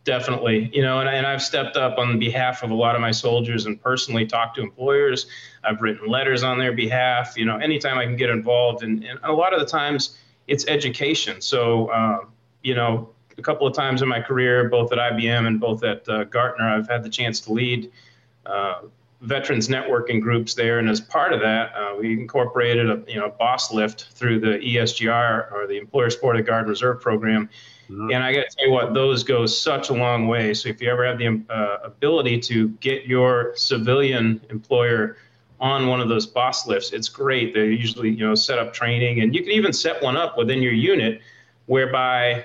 Definitely, 0.05 0.71
you 0.75 0.83
know, 0.83 1.01
and, 1.01 1.09
and 1.09 1.27
I've 1.27 1.43
stepped 1.43 1.77
up 1.77 1.99
on 1.99 2.19
behalf 2.19 2.63
of 2.63 2.71
a 2.71 2.75
lot 2.75 2.97
of 2.97 3.01
my 3.01 3.11
soldiers 3.11 3.67
and 3.67 3.81
personally 3.81 4.27
talked 4.27 4.57
to 4.57 4.63
employers. 4.63 5.27
I've 5.63 5.81
written 5.81 6.09
letters 6.09 6.43
on 6.43 6.59
their 6.59 6.73
behalf. 6.73 7.37
You 7.37 7.45
know, 7.45 7.59
anytime 7.59 7.97
I 7.97 8.05
can 8.05 8.17
get 8.17 8.31
involved, 8.31 8.83
and, 8.83 9.05
and 9.05 9.21
a 9.23 9.33
lot 9.33 9.55
of 9.55 9.61
the 9.61 9.67
times 9.67 10.19
it's 10.49 10.67
education. 10.67 11.41
So, 11.41 11.89
uh, 11.89 12.19
you 12.63 12.75
know, 12.75 13.11
a 13.41 13.43
couple 13.43 13.67
of 13.67 13.75
times 13.75 14.03
in 14.03 14.09
my 14.09 14.21
career, 14.21 14.69
both 14.69 14.93
at 14.93 14.99
IBM 14.99 15.47
and 15.47 15.59
both 15.59 15.83
at 15.83 16.09
uh, 16.09 16.25
Gartner, 16.25 16.69
I've 16.69 16.89
had 16.89 17.03
the 17.03 17.09
chance 17.09 17.41
to 17.41 17.53
lead 17.53 17.91
uh, 18.47 18.83
veterans 19.23 19.69
networking 19.69 20.21
groups 20.21 20.55
there, 20.55 20.79
and 20.79 20.89
as 20.89 21.01
part 21.01 21.33
of 21.33 21.41
that, 21.41 21.75
uh, 21.75 21.97
we 21.99 22.13
incorporated 22.13 22.91
a 22.91 23.03
you 23.09 23.19
know 23.19 23.31
boss 23.39 23.73
lift 23.73 24.09
through 24.13 24.41
the 24.41 24.59
ESGR 24.59 25.53
or 25.53 25.67
the 25.67 25.79
Employer 25.79 26.11
Supported 26.11 26.47
Guard 26.47 26.69
Reserve 26.69 27.01
Program. 27.01 27.49
Mm-hmm. 27.91 28.13
And 28.13 28.23
I 28.23 28.33
got 28.33 28.49
to 28.49 28.57
tell 28.57 28.67
you 28.69 28.73
what, 28.73 28.95
those 28.95 29.25
go 29.25 29.47
such 29.47 29.89
a 29.89 29.95
long 29.95 30.29
way. 30.29 30.55
So 30.55 30.69
if 30.69 30.81
you 30.81 30.89
ever 30.91 31.05
have 31.05 31.19
the 31.19 31.43
uh, 31.51 31.79
ability 31.83 32.39
to 32.41 32.69
get 32.81 33.07
your 33.07 33.53
civilian 33.57 34.41
employer 34.49 35.17
on 35.59 35.89
one 35.89 36.01
of 36.01 36.09
those 36.09 36.25
boss 36.25 36.67
lifts, 36.69 36.93
it's 36.93 37.09
great. 37.09 37.53
They 37.53 37.67
usually 37.67 38.11
you 38.11 38.27
know 38.27 38.35
set 38.35 38.59
up 38.59 38.73
training, 38.73 39.21
and 39.21 39.35
you 39.35 39.43
can 39.43 39.53
even 39.53 39.73
set 39.73 40.03
one 40.03 40.17
up 40.17 40.39
within 40.39 40.63
your 40.63 40.73
unit, 40.73 41.21
whereby 41.67 42.45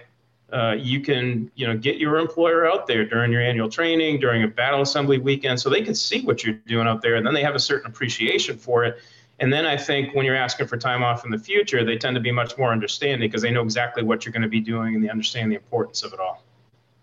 uh, 0.54 0.76
you 0.78 1.02
can 1.02 1.52
you 1.56 1.66
know 1.66 1.76
get 1.76 1.98
your 1.98 2.18
employer 2.18 2.70
out 2.70 2.86
there 2.86 3.04
during 3.04 3.32
your 3.32 3.42
annual 3.42 3.70
training 3.70 4.20
during 4.20 4.44
a 4.44 4.48
battle 4.48 4.82
assembly 4.82 5.18
weekend 5.18 5.60
so 5.60 5.70
they 5.70 5.82
can 5.82 5.96
see 5.96 6.22
what 6.22 6.44
you're 6.44 6.56
doing 6.68 6.88
out 6.88 7.02
there 7.02 7.16
and 7.16 7.26
then 7.26 7.34
they 7.34 7.42
have 7.42 7.56
a 7.56 7.60
certain 7.60 7.90
appreciation 7.90 8.58
for 8.58 8.86
it. 8.86 8.98
And 9.40 9.52
then 9.52 9.66
i 9.66 9.76
think 9.76 10.16
when 10.16 10.26
you're 10.26 10.36
asking 10.36 10.68
for 10.68 10.78
time 10.78 11.04
off 11.04 11.26
in 11.26 11.32
the 11.32 11.38
future 11.38 11.84
they 11.84 11.98
tend 11.98 12.16
to 12.16 12.22
be 12.22 12.32
much 12.32 12.58
more 12.58 12.72
understanding 12.72 13.28
because 13.28 13.42
they 13.42 13.52
know 13.52 13.64
exactly 13.64 14.04
what 14.04 14.24
you're 14.24 14.32
going 14.32 14.44
to 14.44 14.48
be 14.48 14.62
doing 14.62 14.96
and 14.96 15.04
they 15.04 15.10
understand 15.10 15.52
the 15.52 15.56
importance 15.56 16.04
of 16.04 16.14
it 16.14 16.20
all. 16.20 16.44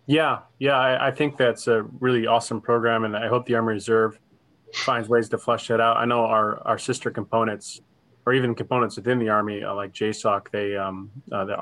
Yeah 0.07 0.39
yeah 0.59 0.79
I, 0.79 1.09
I 1.09 1.11
think 1.11 1.37
that's 1.37 1.67
a 1.67 1.83
really 2.01 2.27
awesome 2.27 2.61
program 2.61 3.05
and 3.05 3.17
i 3.17 3.27
hope 3.29 3.45
the 3.45 3.55
army 3.57 3.75
reserve 3.75 4.19
finds 4.73 5.09
ways 5.09 5.29
to 5.29 5.37
flesh 5.37 5.69
that 5.69 5.81
out. 5.81 5.99
I 5.99 6.07
know 6.07 6.25
our 6.25 6.67
our 6.67 6.79
sister 6.79 7.11
components 7.11 7.83
or 8.25 8.33
even 8.33 8.55
components 8.55 8.97
within 8.97 9.19
the 9.19 9.29
army 9.29 9.63
uh, 9.65 9.75
like 9.75 9.93
jsoc 9.93 10.51
they 10.53 10.77
um 10.77 11.11
uh, 11.33 11.45
the 11.45 11.57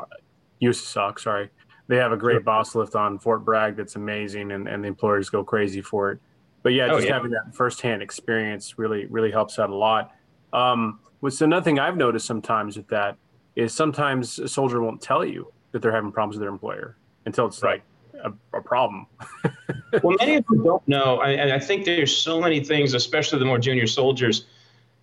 USASOC, 0.63 1.19
sorry 1.19 1.51
they 1.91 1.97
have 1.97 2.13
a 2.13 2.17
great 2.17 2.35
sure. 2.35 2.41
boss 2.43 2.77
lift 2.77 2.95
on 2.95 3.19
Fort 3.19 3.45
Bragg 3.45 3.75
that's 3.75 3.97
amazing, 3.97 4.53
and, 4.53 4.69
and 4.69 4.85
the 4.85 4.87
employers 4.87 5.29
go 5.29 5.43
crazy 5.43 5.83
for 5.83 6.13
it. 6.13 6.21
But 6.63 6.73
yeah, 6.73 6.87
oh, 6.87 6.97
just 6.97 7.09
yeah. 7.09 7.15
having 7.15 7.33
that 7.33 7.53
firsthand 7.53 8.01
experience 8.01 8.79
really 8.79 9.07
really 9.07 9.33
helps 9.33 9.59
out 9.59 9.71
a 9.71 9.75
lot. 9.75 10.13
Um, 10.53 11.01
what's 11.19 11.41
another 11.41 11.65
thing 11.65 11.81
I've 11.81 11.97
noticed 11.97 12.27
sometimes 12.27 12.77
with 12.77 12.87
that 12.89 13.17
is 13.57 13.75
sometimes 13.75 14.39
a 14.39 14.47
soldier 14.47 14.81
won't 14.81 15.03
tell 15.03 15.25
you 15.25 15.53
that 15.73 15.83
they're 15.83 15.91
having 15.91 16.13
problems 16.13 16.37
with 16.37 16.43
their 16.43 16.51
employer 16.51 16.97
until 17.27 17.47
it's 17.47 17.61
right. 17.61 17.83
like 18.15 18.35
a, 18.53 18.59
a 18.59 18.63
problem. 18.63 19.07
well, 20.05 20.17
many 20.21 20.37
of 20.37 20.47
them 20.47 20.63
don't 20.63 20.87
know. 20.87 21.19
I, 21.19 21.57
I 21.57 21.59
think 21.59 21.85
there's 21.85 22.17
so 22.17 22.41
many 22.41 22.63
things, 22.63 22.95
especially 22.95 23.41
the 23.41 23.47
more 23.47 23.59
junior 23.59 23.89
soldiers. 23.89 24.47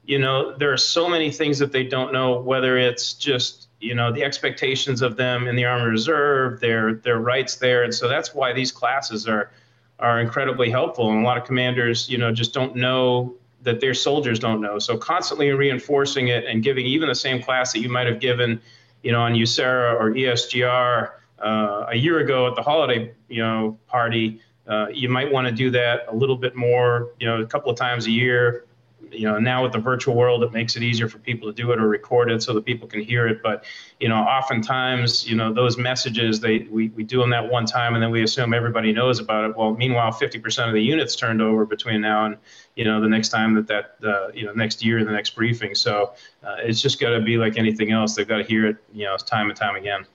You 0.05 0.19
know, 0.19 0.55
there 0.57 0.71
are 0.71 0.77
so 0.77 1.09
many 1.09 1.31
things 1.31 1.59
that 1.59 1.73
they 1.73 1.83
don't 1.83 2.13
know. 2.13 2.39
Whether 2.39 2.77
it's 2.77 3.13
just 3.13 3.66
you 3.79 3.95
know 3.95 4.11
the 4.11 4.23
expectations 4.23 5.01
of 5.01 5.17
them 5.17 5.47
in 5.47 5.55
the 5.55 5.65
army 5.65 5.85
reserve 5.85 6.59
their 6.59 6.95
their 6.95 7.19
rights 7.19 7.55
there 7.55 7.83
and 7.83 7.93
so 7.93 8.07
that's 8.07 8.33
why 8.33 8.53
these 8.53 8.71
classes 8.71 9.27
are 9.27 9.51
are 9.99 10.19
incredibly 10.19 10.69
helpful. 10.69 11.11
And 11.11 11.21
a 11.21 11.25
lot 11.25 11.37
of 11.37 11.45
commanders, 11.45 12.09
you 12.09 12.17
know, 12.17 12.31
just 12.31 12.53
don't 12.53 12.75
know 12.75 13.35
that 13.63 13.79
their 13.79 13.93
soldiers 13.93 14.39
don't 14.39 14.61
know. 14.61 14.79
So 14.79 14.97
constantly 14.97 15.49
reinforcing 15.51 16.27
it 16.27 16.45
and 16.45 16.63
giving 16.63 16.85
even 16.85 17.09
the 17.09 17.15
same 17.15 17.41
class 17.41 17.73
that 17.73 17.79
you 17.79 17.89
might 17.89 18.07
have 18.07 18.19
given, 18.19 18.61
you 19.01 19.11
know, 19.11 19.21
on 19.21 19.33
USERRA 19.33 19.99
or 19.99 20.11
ESGR 20.11 21.11
uh, 21.39 21.85
a 21.89 21.95
year 21.95 22.19
ago 22.19 22.47
at 22.47 22.55
the 22.55 22.61
holiday, 22.61 23.13
you 23.27 23.41
know, 23.41 23.77
party. 23.87 24.41
Uh, 24.67 24.87
you 24.91 25.09
might 25.09 25.31
want 25.31 25.47
to 25.47 25.53
do 25.53 25.71
that 25.71 26.05
a 26.09 26.15
little 26.15 26.35
bit 26.35 26.55
more, 26.55 27.09
you 27.19 27.25
know, 27.25 27.41
a 27.41 27.45
couple 27.45 27.71
of 27.71 27.77
times 27.77 28.05
a 28.05 28.11
year, 28.11 28.65
you 29.11 29.27
know 29.27 29.39
now 29.39 29.63
with 29.63 29.71
the 29.71 29.79
virtual 29.79 30.15
world 30.15 30.43
it 30.43 30.51
makes 30.51 30.75
it 30.75 30.83
easier 30.83 31.07
for 31.07 31.17
people 31.19 31.47
to 31.47 31.53
do 31.53 31.71
it 31.71 31.79
or 31.79 31.87
record 31.87 32.31
it 32.31 32.41
so 32.41 32.53
that 32.53 32.65
people 32.65 32.87
can 32.87 33.01
hear 33.01 33.27
it. 33.27 33.41
But 33.41 33.65
you 33.99 34.09
know 34.09 34.17
oftentimes 34.17 35.27
you 35.27 35.35
know 35.35 35.53
those 35.53 35.77
messages 35.77 36.39
they 36.39 36.59
we, 36.69 36.89
we 36.89 37.03
do 37.03 37.19
them 37.19 37.29
that 37.31 37.49
one 37.49 37.65
time 37.65 37.93
and 37.93 38.03
then 38.03 38.11
we 38.11 38.23
assume 38.23 38.53
everybody 38.53 38.91
knows 38.91 39.19
about 39.19 39.49
it. 39.49 39.57
Well 39.57 39.73
meanwhile 39.73 40.11
50% 40.11 40.67
of 40.67 40.73
the 40.73 40.81
units 40.81 41.15
turned 41.15 41.41
over 41.41 41.65
between 41.65 42.01
now 42.01 42.25
and 42.25 42.37
you 42.75 42.85
know 42.85 43.01
the 43.01 43.09
next 43.09 43.29
time 43.29 43.53
that 43.55 43.67
that 43.67 43.95
uh, 44.03 44.29
you 44.33 44.45
know 44.45 44.53
next 44.53 44.83
year 44.83 45.03
the 45.03 45.11
next 45.11 45.35
briefing. 45.35 45.75
So 45.75 46.13
uh, 46.43 46.57
it's 46.59 46.81
just 46.81 46.99
got 46.99 47.09
to 47.09 47.21
be 47.21 47.37
like 47.37 47.57
anything 47.57 47.91
else. 47.91 48.15
They've 48.15 48.27
got 48.27 48.37
to 48.37 48.43
hear 48.43 48.67
it 48.67 48.77
you 48.93 49.05
know 49.05 49.17
time 49.17 49.49
and 49.49 49.57
time 49.57 49.75
again. 49.75 50.05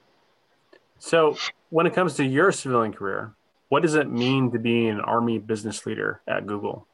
So 0.99 1.37
when 1.71 1.87
it 1.87 1.95
comes 1.95 2.15
to 2.15 2.25
your 2.25 2.53
civilian 2.53 2.93
career 2.93 3.35
what 3.73 3.81
does 3.81 3.95
it 3.95 4.11
mean 4.11 4.51
to 4.53 4.59
be 4.59 4.87
an 4.87 5.01
army 5.01 5.39
business 5.39 5.87
leader 5.87 6.21
at 6.29 6.47
google 6.47 6.87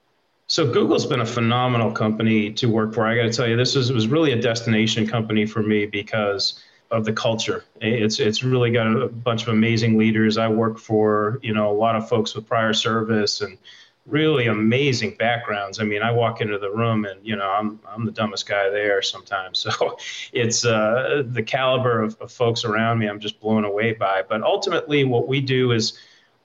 so 0.49 0.71
Google's 0.73 1.05
been 1.05 1.21
a 1.21 1.27
phenomenal 1.27 1.93
company 1.93 2.51
to 2.55 2.67
work 2.67 2.95
for. 2.95 3.07
I 3.07 3.15
got 3.15 3.25
to 3.25 3.33
tell 3.33 3.47
you, 3.47 3.55
this 3.55 3.77
was, 3.77 3.93
was 3.93 4.09
really 4.09 4.33
a 4.33 4.41
destination 4.41 5.07
company 5.07 5.45
for 5.45 5.63
me 5.63 5.85
because 5.85 6.63
of 6.91 7.05
the 7.05 7.13
culture. 7.13 7.67
It's 7.83 8.19
it's 8.19 8.43
really 8.43 8.71
got 8.71 8.87
a 8.87 9.09
bunch 9.09 9.43
of 9.43 9.49
amazing 9.49 9.99
leaders. 9.99 10.39
I 10.39 10.49
work 10.49 10.79
for 10.79 11.39
you 11.43 11.53
know 11.53 11.71
a 11.71 11.77
lot 11.77 11.97
of 11.97 12.09
folks 12.09 12.35
with 12.35 12.47
prior 12.47 12.73
service 12.73 13.43
and 13.43 13.59
really 14.07 14.47
amazing 14.47 15.17
backgrounds. 15.17 15.81
I 15.81 15.85
mean, 15.85 16.01
I 16.01 16.11
walk 16.13 16.41
into 16.41 16.59
the 16.59 16.71
room 16.71 17.05
and 17.05 17.21
you 17.23 17.37
know 17.37 17.51
I'm 17.51 17.79
I'm 17.87 18.07
the 18.07 18.13
dumbest 18.13 18.49
guy 18.49 18.71
there 18.71 19.03
sometimes. 19.03 19.67
So 19.79 19.99
it's 20.33 20.65
uh, 20.65 21.25
the 21.27 21.43
caliber 21.43 22.03
of, 22.03 22.17
of 22.23 22.33
folks 22.33 22.65
around 22.65 23.01
me. 23.01 23.07
I'm 23.07 23.21
just 23.21 23.39
blown 23.39 23.67
away 23.67 23.93
by. 23.93 24.23
But 24.27 24.43
ultimately, 24.43 25.05
what 25.05 25.29
we 25.29 25.43
do 25.43 25.73
is 25.73 25.99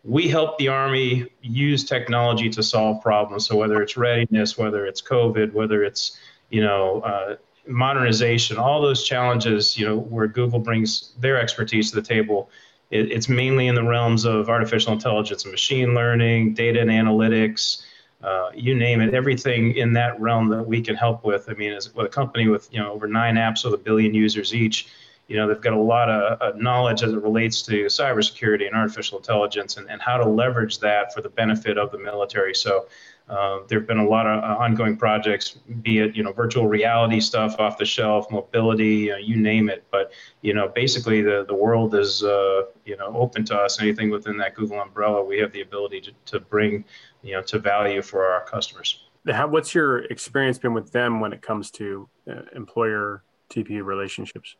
we 0.03 0.27
help 0.27 0.57
the 0.57 0.67
Army 0.67 1.27
use 1.41 1.85
technology 1.85 2.49
to 2.49 2.61
solve 2.61 3.01
problems. 3.01 3.47
So 3.47 3.55
whether 3.55 3.81
it's 3.81 3.95
readiness, 3.95 4.57
whether 4.57 4.85
it's 4.85 5.01
COVID, 5.01 5.53
whether 5.53 5.83
it's 5.83 6.17
you 6.49 6.61
know 6.61 7.01
uh, 7.01 7.35
modernization, 7.67 8.57
all 8.57 8.81
those 8.81 9.03
challenges, 9.03 9.77
you 9.77 9.85
know, 9.85 9.97
where 9.97 10.27
Google 10.27 10.59
brings 10.59 11.13
their 11.19 11.39
expertise 11.39 11.89
to 11.91 11.95
the 11.95 12.01
table. 12.01 12.49
It, 12.91 13.11
it's 13.11 13.29
mainly 13.29 13.67
in 13.67 13.75
the 13.75 13.83
realms 13.83 14.25
of 14.25 14.49
artificial 14.49 14.93
intelligence 14.93 15.43
and 15.43 15.51
machine 15.51 15.93
learning, 15.93 16.53
data 16.53 16.81
and 16.81 16.89
analytics. 16.89 17.83
Uh, 18.21 18.51
you 18.53 18.73
name 18.75 19.01
it, 19.01 19.13
everything 19.13 19.75
in 19.75 19.91
that 19.93 20.19
realm 20.19 20.47
that 20.49 20.63
we 20.63 20.81
can 20.81 20.95
help 20.95 21.25
with. 21.25 21.49
I 21.49 21.53
mean, 21.53 21.73
as 21.73 21.93
with 21.93 22.05
a 22.05 22.09
company 22.09 22.47
with 22.47 22.69
you 22.71 22.79
know 22.79 22.91
over 22.91 23.07
nine 23.07 23.35
apps 23.35 23.63
with 23.63 23.73
a 23.73 23.83
billion 23.83 24.13
users 24.13 24.53
each, 24.53 24.87
you 25.27 25.37
know, 25.37 25.47
they've 25.47 25.61
got 25.61 25.73
a 25.73 25.79
lot 25.79 26.09
of 26.09 26.41
uh, 26.41 26.57
knowledge 26.57 27.01
as 27.01 27.13
it 27.13 27.21
relates 27.21 27.61
to 27.63 27.85
cybersecurity 27.85 28.67
and 28.67 28.75
artificial 28.75 29.17
intelligence 29.17 29.77
and, 29.77 29.89
and 29.89 30.01
how 30.01 30.17
to 30.17 30.27
leverage 30.27 30.79
that 30.79 31.13
for 31.13 31.21
the 31.21 31.29
benefit 31.29 31.77
of 31.77 31.91
the 31.91 31.97
military. 31.97 32.53
So 32.53 32.87
uh, 33.29 33.59
there 33.67 33.79
have 33.79 33.87
been 33.87 33.99
a 33.99 34.07
lot 34.07 34.27
of 34.27 34.43
uh, 34.43 34.61
ongoing 34.61 34.97
projects, 34.97 35.51
be 35.81 35.99
it, 35.99 36.13
you 36.13 36.23
know, 36.23 36.33
virtual 36.33 36.67
reality 36.67 37.21
stuff 37.21 37.55
off 37.57 37.77
the 37.77 37.85
shelf, 37.85 38.29
mobility, 38.29 39.11
you 39.21 39.37
name 39.37 39.69
it. 39.69 39.85
But, 39.91 40.11
you 40.41 40.53
know, 40.53 40.67
basically 40.67 41.21
the, 41.21 41.45
the 41.47 41.55
world 41.55 41.95
is, 41.95 42.21
uh, 42.21 42.63
you 42.83 42.97
know, 42.97 43.15
open 43.15 43.45
to 43.45 43.55
us. 43.55 43.81
Anything 43.81 44.09
within 44.09 44.37
that 44.37 44.55
Google 44.55 44.81
umbrella, 44.81 45.23
we 45.23 45.39
have 45.39 45.53
the 45.53 45.61
ability 45.61 46.01
to, 46.01 46.11
to 46.25 46.39
bring, 46.41 46.83
you 47.21 47.33
know, 47.33 47.41
to 47.43 47.59
value 47.59 48.01
for 48.01 48.25
our 48.25 48.43
customers. 48.45 49.05
How, 49.31 49.47
what's 49.47 49.73
your 49.73 49.99
experience 49.99 50.57
been 50.57 50.73
with 50.73 50.91
them 50.91 51.21
when 51.21 51.31
it 51.31 51.41
comes 51.41 51.71
to 51.71 52.09
employer 52.53 53.23
TPU 53.49 53.85
relationships? 53.85 54.57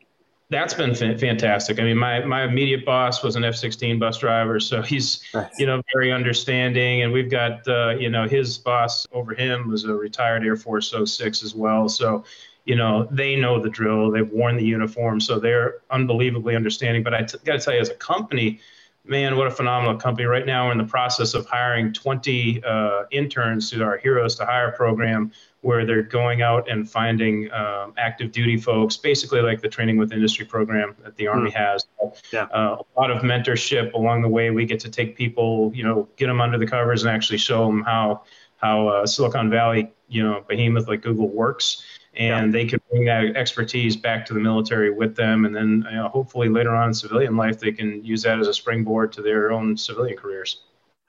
That's 0.50 0.74
been 0.74 0.94
fantastic. 0.94 1.80
I 1.80 1.84
mean, 1.84 1.98
my 1.98 2.24
my 2.26 2.44
immediate 2.44 2.86
boss 2.86 3.24
was 3.24 3.36
an 3.36 3.44
F-16 3.44 4.00
bus 4.00 4.20
driver, 4.20 4.60
so 4.60 4.82
he's 4.82 5.22
nice. 5.34 5.50
you 5.58 5.66
know 5.66 5.82
very 5.94 6.12
understanding. 6.12 7.02
And 7.02 7.12
we've 7.12 7.30
got 7.30 7.68
uh, 7.68 7.96
you 7.98 8.10
know 8.10 8.28
his 8.28 8.58
boss 8.58 9.08
over 9.12 9.34
him 9.34 9.70
was 9.70 9.84
a 9.86 9.94
retired 9.94 10.44
Air 10.46 10.56
Force 10.56 10.94
06 10.94 11.44
as 11.44 11.56
well. 11.56 11.90
So 11.90 12.24
you 12.66 12.76
know 12.76 13.08
they 13.10 13.36
know 13.36 13.62
the 13.62 13.70
drill. 13.70 14.12
They've 14.12 14.30
worn 14.30 14.58
the 14.58 14.66
uniform, 14.66 15.20
so 15.20 15.40
they're 15.40 15.76
unbelievably 15.90 16.56
understanding. 16.56 17.04
But 17.04 17.14
I 17.14 17.24
t- 17.24 17.38
got 17.44 17.54
to 17.54 17.60
tell 17.60 17.74
you, 17.74 17.80
as 17.82 17.90
a 17.90 17.96
company, 17.96 18.60
man, 19.06 19.38
what 19.38 19.48
a 19.48 19.52
phenomenal 19.52 19.98
company! 19.98 20.26
Right 20.26 20.46
now, 20.46 20.68
we're 20.68 20.72
in 20.74 20.78
the 20.78 20.84
process 20.86 21.34
of 21.34 21.46
hiring 21.46 21.94
20 21.94 22.64
uh, 22.64 23.04
interns 23.12 23.70
through 23.70 23.84
our 23.84 23.98
Heroes 23.98 24.36
to 24.36 24.46
Hire 24.46 24.72
program 24.72 25.32
where 25.62 25.86
they're 25.86 26.04
going 26.04 26.42
out 26.42 26.70
and 26.70 26.90
finding 26.90 27.52
um, 27.54 27.94
active 27.98 28.32
duty 28.34 28.58
folks, 28.58 28.98
basically 28.98 29.42
like 29.42 29.62
the 29.62 29.68
training 29.70 29.98
with 29.98 30.12
industry 30.12 30.46
program 30.46 30.94
that 31.04 31.16
the 31.16 31.26
Army 31.26 31.50
mm. 31.50 31.54
has. 31.54 31.88
Yeah. 32.32 32.44
Uh, 32.44 32.78
a 32.80 33.00
lot 33.00 33.10
of 33.10 33.22
mentorship 33.22 33.94
along 33.94 34.24
the 34.24 34.28
way. 34.28 34.50
We 34.52 34.66
get 34.66 34.82
to 34.82 34.90
take 34.90 35.16
people, 35.16 35.72
you 35.74 35.84
know, 35.84 36.08
get 36.18 36.28
them 36.28 36.42
under 36.42 36.58
the 36.58 36.68
covers 36.68 37.04
and 37.04 37.12
actually 37.12 37.38
show 37.38 37.66
them 37.66 37.82
how 37.84 38.24
how 38.58 38.88
uh, 38.88 39.06
Silicon 39.06 39.50
Valley, 39.50 39.92
you 40.08 40.24
know, 40.24 40.44
behemoth 40.48 40.88
like 40.88 41.02
Google 41.02 41.28
works, 41.28 41.84
and 42.16 42.54
yeah. 42.54 42.60
they 42.60 42.66
can 42.68 42.80
bring 42.90 43.06
that 43.06 43.36
expertise 43.36 43.96
back 43.96 44.26
to 44.28 44.34
the 44.34 44.40
military 44.40 44.92
with 44.92 45.16
them, 45.16 45.46
and 45.46 45.56
then 45.56 45.86
you 45.90 45.98
know, 45.98 46.10
hopefully 46.10 46.50
later 46.50 46.76
on 46.76 46.90
in 46.90 46.94
civilian 46.94 47.36
life 47.36 47.60
they 47.60 47.72
can 47.72 48.04
use 48.04 48.24
that 48.24 48.40
as 48.40 48.48
a 48.48 48.54
springboard 48.54 49.12
to 49.14 49.22
their 49.22 49.52
own 49.52 49.76
civilian 49.76 50.18
careers. 50.18 50.62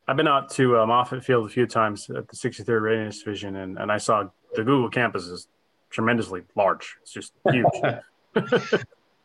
I've 0.07 0.17
been 0.17 0.29
out 0.29 0.51
to 0.53 0.79
uh, 0.79 0.87
Moffett 0.87 1.25
Field 1.25 1.47
a 1.47 1.49
few 1.49 1.67
times 1.67 2.11
at 2.11 2.29
the 2.29 2.37
63rd 2.37 2.83
Readiness 2.83 3.23
Division, 3.23 3.57
and, 3.57 3.79
and 3.79 3.91
I 3.91 3.99
saw 3.99 4.29
the 4.55 4.63
Google 4.63 4.91
campus 4.91 5.25
is 5.25 5.49
tremendously 5.91 6.43
large. 6.55 6.97
It's 7.03 7.13
just 7.13 7.33
huge. 7.51 7.67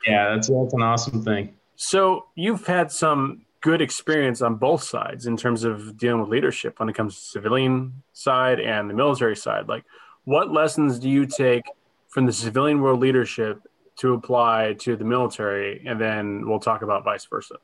yeah, 0.07 0.35
that's 0.35 0.49
that's 0.49 0.73
an 0.73 0.81
awesome 0.81 1.23
thing. 1.23 1.55
So 1.75 2.27
you've 2.35 2.65
had 2.67 2.91
some 2.91 3.45
good 3.61 3.81
experience 3.81 4.41
on 4.41 4.55
both 4.55 4.83
sides 4.83 5.25
in 5.25 5.35
terms 5.35 5.63
of 5.63 5.97
dealing 5.97 6.21
with 6.21 6.29
leadership 6.29 6.79
when 6.79 6.89
it 6.89 6.95
comes 6.95 7.15
to 7.15 7.21
civilian 7.21 8.03
side 8.13 8.59
and 8.59 8.89
the 8.89 8.93
military 8.93 9.35
side. 9.35 9.67
Like, 9.67 9.83
what 10.29 10.53
lessons 10.53 10.99
do 10.99 11.09
you 11.09 11.25
take 11.25 11.63
from 12.07 12.27
the 12.27 12.31
civilian 12.31 12.81
world 12.81 12.99
leadership 12.99 13.63
to 13.95 14.13
apply 14.13 14.75
to 14.77 14.95
the 14.95 15.03
military, 15.03 15.81
and 15.87 15.99
then 15.99 16.47
we'll 16.47 16.59
talk 16.59 16.83
about 16.83 17.03
vice 17.03 17.25
versa. 17.25 17.55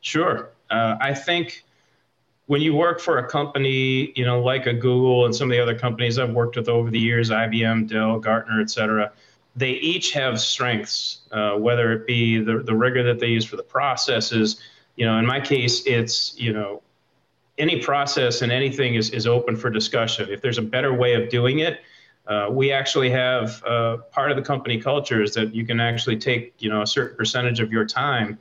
Sure, 0.00 0.50
uh, 0.70 0.94
I 1.00 1.12
think 1.12 1.64
when 2.46 2.60
you 2.60 2.72
work 2.72 3.00
for 3.00 3.18
a 3.18 3.28
company, 3.28 4.12
you 4.14 4.24
know, 4.24 4.40
like 4.40 4.66
a 4.66 4.72
Google 4.72 5.26
and 5.26 5.34
some 5.34 5.50
of 5.50 5.56
the 5.56 5.60
other 5.60 5.76
companies 5.76 6.20
I've 6.20 6.30
worked 6.30 6.54
with 6.54 6.68
over 6.68 6.88
the 6.88 7.00
years, 7.00 7.30
IBM, 7.30 7.88
Dell, 7.88 8.20
Gartner, 8.20 8.60
et 8.60 8.70
cetera, 8.70 9.10
they 9.56 9.72
each 9.72 10.12
have 10.12 10.40
strengths, 10.40 11.22
uh, 11.32 11.56
whether 11.56 11.92
it 11.92 12.06
be 12.06 12.38
the, 12.38 12.58
the 12.58 12.76
rigor 12.76 13.02
that 13.02 13.18
they 13.18 13.26
use 13.26 13.44
for 13.44 13.56
the 13.56 13.64
processes. 13.64 14.60
You 14.94 15.06
know, 15.06 15.18
in 15.18 15.26
my 15.26 15.40
case, 15.40 15.84
it's, 15.84 16.38
you 16.38 16.52
know, 16.52 16.80
any 17.62 17.78
process 17.78 18.42
and 18.42 18.50
anything 18.50 18.96
is, 18.96 19.10
is 19.10 19.24
open 19.24 19.54
for 19.54 19.70
discussion. 19.70 20.28
If 20.28 20.42
there's 20.42 20.58
a 20.58 20.62
better 20.76 20.92
way 20.92 21.14
of 21.14 21.28
doing 21.28 21.60
it, 21.60 21.80
uh, 22.26 22.48
we 22.50 22.72
actually 22.72 23.08
have 23.10 23.62
uh, 23.64 23.98
part 24.10 24.32
of 24.32 24.36
the 24.36 24.42
company 24.42 24.80
culture 24.80 25.22
is 25.22 25.32
that 25.34 25.54
you 25.54 25.64
can 25.64 25.78
actually 25.78 26.16
take, 26.16 26.54
you 26.58 26.68
know, 26.68 26.82
a 26.82 26.86
certain 26.86 27.16
percentage 27.16 27.60
of 27.60 27.70
your 27.70 27.84
time 27.84 28.36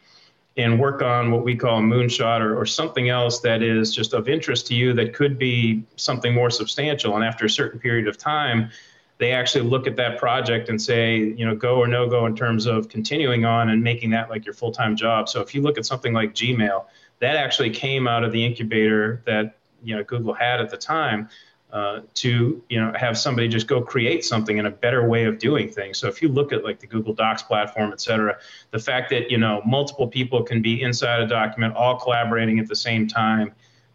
and 0.57 0.79
work 0.79 1.03
on 1.03 1.29
what 1.29 1.43
we 1.43 1.55
call 1.55 1.77
a 1.77 1.81
moonshot 1.81 2.41
or, 2.41 2.59
or 2.59 2.65
something 2.65 3.09
else 3.09 3.39
that 3.41 3.61
is 3.61 3.93
just 3.93 4.13
of 4.13 4.27
interest 4.27 4.65
to 4.67 4.73
you 4.73 4.91
that 4.93 5.13
could 5.13 5.37
be 5.37 5.83
something 5.97 6.33
more 6.33 6.49
substantial. 6.49 7.15
And 7.15 7.23
after 7.23 7.45
a 7.45 7.49
certain 7.49 7.79
period 7.79 8.07
of 8.07 8.17
time, 8.17 8.71
they 9.19 9.33
actually 9.33 9.69
look 9.69 9.85
at 9.85 9.95
that 9.97 10.17
project 10.17 10.67
and 10.69 10.81
say, 10.81 11.17
you 11.19 11.45
know, 11.45 11.55
go 11.55 11.75
or 11.77 11.87
no 11.87 12.09
go 12.09 12.25
in 12.25 12.35
terms 12.35 12.65
of 12.65 12.89
continuing 12.89 13.45
on 13.45 13.69
and 13.69 13.83
making 13.83 14.09
that 14.09 14.31
like 14.31 14.45
your 14.45 14.55
full 14.55 14.71
time 14.71 14.95
job. 14.95 15.29
So 15.29 15.41
if 15.41 15.53
you 15.53 15.61
look 15.61 15.77
at 15.77 15.85
something 15.85 16.11
like 16.11 16.33
Gmail, 16.33 16.85
that 17.21 17.37
actually 17.37 17.69
came 17.69 18.07
out 18.07 18.23
of 18.23 18.31
the 18.33 18.45
incubator 18.45 19.21
that 19.25 19.55
you 19.81 19.95
know 19.95 20.03
Google 20.03 20.33
had 20.33 20.59
at 20.59 20.69
the 20.69 20.77
time 20.77 21.29
uh, 21.71 22.01
to 22.15 22.61
you 22.67 22.81
know 22.81 22.91
have 22.95 23.17
somebody 23.17 23.47
just 23.47 23.67
go 23.67 23.81
create 23.81 24.25
something 24.25 24.57
in 24.57 24.65
a 24.65 24.69
better 24.69 25.07
way 25.07 25.23
of 25.23 25.39
doing 25.39 25.69
things. 25.69 25.97
So 25.97 26.07
if 26.07 26.21
you 26.21 26.27
look 26.27 26.51
at 26.51 26.65
like 26.65 26.79
the 26.79 26.87
Google 26.87 27.13
Docs 27.13 27.43
platform, 27.43 27.93
et 27.93 28.01
cetera, 28.01 28.37
the 28.71 28.79
fact 28.79 29.09
that 29.11 29.31
you 29.31 29.37
know 29.37 29.61
multiple 29.65 30.07
people 30.07 30.43
can 30.43 30.61
be 30.61 30.81
inside 30.81 31.21
a 31.21 31.27
document, 31.27 31.75
all 31.75 31.97
collaborating 31.97 32.59
at 32.59 32.67
the 32.67 32.75
same 32.75 33.07
time, 33.07 33.53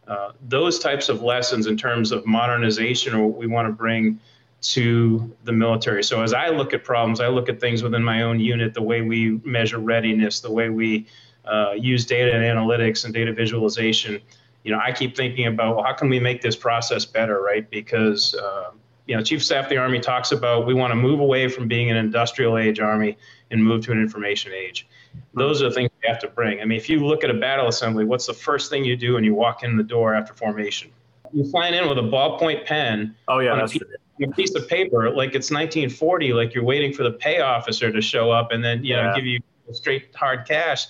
uh, 0.09 0.33
those 0.49 0.79
types 0.79 1.09
of 1.09 1.23
lessons 1.23 1.67
in 1.67 1.77
terms 1.77 2.13
of 2.13 2.25
modernization 2.27 3.13
or 3.13 3.27
what 3.27 3.37
we 3.37 3.47
want 3.47 3.69
to 3.69 3.73
bring 3.73 4.19
to 4.63 5.37
the 5.45 5.53
military. 5.53 6.03
So 6.03 6.23
as 6.23 6.33
I 6.33 6.49
look 6.49 6.73
at 6.73 6.83
problems, 6.83 7.21
I 7.21 7.29
look 7.29 7.49
at 7.49 7.61
things 7.61 7.83
within 7.83 8.03
my 8.03 8.23
own 8.23 8.41
unit, 8.41 8.73
the 8.73 8.83
way 8.83 9.03
we 9.03 9.41
measure 9.45 9.79
readiness, 9.79 10.41
the 10.41 10.51
way 10.51 10.71
we 10.71 11.07
uh, 11.47 11.73
use 11.77 12.05
data 12.05 12.33
and 12.33 12.43
analytics 12.43 13.05
and 13.05 13.15
data 13.15 13.33
visualization 13.33 14.21
you 14.67 14.73
know, 14.73 14.81
I 14.83 14.91
keep 14.91 15.17
thinking 15.17 15.47
about, 15.47 15.77
well, 15.77 15.85
how 15.85 15.93
can 15.93 16.09
we 16.09 16.19
make 16.19 16.43
this 16.43 16.57
process 16.57 17.05
better, 17.05 17.41
right? 17.41 17.71
Because, 17.71 18.35
uh, 18.35 18.73
you 19.07 19.17
know, 19.17 19.23
Chief 19.23 19.39
of 19.39 19.45
Staff 19.45 19.67
of 19.67 19.71
the 19.71 19.77
Army 19.77 20.01
talks 20.01 20.33
about 20.33 20.67
we 20.67 20.75
want 20.75 20.91
to 20.91 20.97
move 20.97 21.21
away 21.21 21.47
from 21.47 21.69
being 21.69 21.89
an 21.89 21.97
industrial 21.97 22.59
age 22.59 22.81
Army 22.81 23.17
and 23.53 23.63
move 23.63 23.85
to 23.85 23.93
an 23.93 24.01
information 24.01 24.53
age. 24.53 24.89
Those 25.35 25.63
are 25.63 25.69
the 25.69 25.75
things 25.77 25.91
we 26.03 26.09
have 26.09 26.19
to 26.19 26.27
bring. 26.27 26.61
I 26.61 26.65
mean, 26.65 26.77
if 26.77 26.89
you 26.89 27.07
look 27.07 27.23
at 27.23 27.31
a 27.31 27.35
battle 27.35 27.69
assembly, 27.69 28.05
what's 28.05 28.27
the 28.27 28.35
first 28.35 28.69
thing 28.69 28.85
you 28.85 28.97
do 28.97 29.15
when 29.15 29.23
you 29.23 29.37
walk 29.37 29.63
in 29.63 29.77
the 29.77 29.85
door 29.85 30.15
after 30.15 30.35
formation? 30.35 30.91
You 31.33 31.45
sign 31.45 31.73
in 31.73 31.89
with 31.89 31.99
a 31.99 32.03
ballpoint 32.03 32.67
pen. 32.67 33.15
Oh 33.29 33.39
yeah, 33.39 33.55
that's 33.55 33.77
a 33.77 33.79
piece, 33.79 33.89
a 34.21 34.33
piece 34.33 34.55
of 34.57 34.69
paper 34.69 35.11
like 35.11 35.37
it's 35.37 35.53
1940, 35.53 36.33
like 36.33 36.55
you're 36.55 36.65
waiting 36.65 36.93
for 36.93 37.05
the 37.05 37.13
pay 37.13 37.39
officer 37.39 37.93
to 37.93 38.01
show 38.01 38.33
up 38.33 38.51
and 38.51 38.65
then 38.65 38.83
you 38.83 38.97
know 38.97 39.13
give 39.15 39.25
you 39.25 39.39
straight 39.71 40.13
hard 40.17 40.45
cash. 40.45 40.87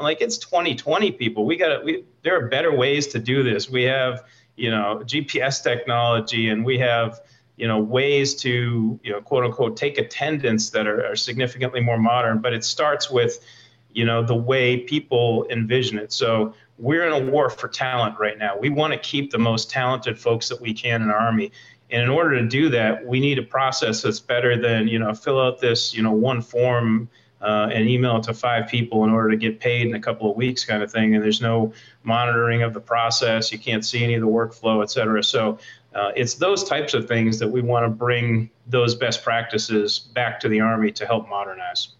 I'm 0.00 0.04
like, 0.04 0.22
it's 0.22 0.38
2020, 0.38 1.12
people. 1.12 1.44
We 1.44 1.56
got 1.56 1.82
to. 1.82 2.02
There 2.22 2.34
are 2.34 2.48
better 2.48 2.74
ways 2.74 3.06
to 3.08 3.18
do 3.18 3.42
this. 3.42 3.68
We 3.68 3.82
have 3.82 4.24
you 4.56 4.70
know 4.70 5.02
GPS 5.04 5.62
technology, 5.62 6.48
and 6.48 6.64
we 6.64 6.78
have 6.78 7.20
you 7.58 7.68
know 7.68 7.78
ways 7.78 8.34
to 8.36 8.98
you 9.02 9.12
know 9.12 9.20
quote 9.20 9.44
unquote 9.44 9.76
take 9.76 9.98
attendance 9.98 10.70
that 10.70 10.86
are, 10.86 11.04
are 11.04 11.16
significantly 11.16 11.80
more 11.82 11.98
modern. 11.98 12.38
But 12.38 12.54
it 12.54 12.64
starts 12.64 13.10
with 13.10 13.44
you 13.92 14.06
know 14.06 14.22
the 14.22 14.34
way 14.34 14.78
people 14.78 15.46
envision 15.50 15.98
it. 15.98 16.12
So 16.12 16.54
we're 16.78 17.06
in 17.06 17.12
a 17.12 17.30
war 17.30 17.50
for 17.50 17.68
talent 17.68 18.18
right 18.18 18.38
now. 18.38 18.56
We 18.58 18.70
want 18.70 18.94
to 18.94 18.98
keep 18.98 19.30
the 19.30 19.38
most 19.38 19.70
talented 19.70 20.18
folks 20.18 20.48
that 20.48 20.62
we 20.62 20.72
can 20.72 21.02
in 21.02 21.10
our 21.10 21.18
army. 21.18 21.52
And 21.90 22.02
in 22.02 22.08
order 22.08 22.38
to 22.38 22.46
do 22.46 22.70
that, 22.70 23.04
we 23.04 23.20
need 23.20 23.38
a 23.38 23.42
process 23.42 24.00
that's 24.00 24.20
better 24.20 24.56
than, 24.56 24.88
you 24.88 24.98
know, 24.98 25.12
fill 25.12 25.38
out 25.38 25.60
this, 25.60 25.92
you 25.92 26.02
know, 26.02 26.12
one 26.12 26.40
form 26.40 27.10
uh, 27.40 27.70
and 27.72 27.88
email 27.88 28.16
it 28.18 28.22
to 28.24 28.34
five 28.34 28.68
people 28.68 29.04
in 29.04 29.10
order 29.10 29.30
to 29.30 29.36
get 29.36 29.60
paid 29.60 29.86
in 29.86 29.94
a 29.94 30.00
couple 30.00 30.30
of 30.30 30.36
weeks 30.36 30.64
kind 30.64 30.82
of 30.82 30.92
thing. 30.92 31.14
And 31.14 31.24
there's 31.24 31.40
no 31.40 31.72
monitoring 32.02 32.62
of 32.62 32.74
the 32.74 32.80
process. 32.80 33.50
You 33.50 33.58
can't 33.58 33.84
see 33.84 34.04
any 34.04 34.14
of 34.14 34.20
the 34.20 34.28
workflow, 34.28 34.82
et 34.82 34.90
cetera. 34.90 35.22
So 35.22 35.58
uh, 35.94 36.12
it's 36.14 36.34
those 36.34 36.64
types 36.64 36.94
of 36.94 37.08
things 37.08 37.38
that 37.38 37.48
we 37.48 37.62
want 37.62 37.84
to 37.84 37.90
bring 37.90 38.50
those 38.66 38.94
best 38.94 39.24
practices 39.24 39.98
back 39.98 40.38
to 40.40 40.48
the 40.48 40.60
Army 40.60 40.92
to 40.92 41.06
help 41.06 41.28
modernize. 41.28 41.94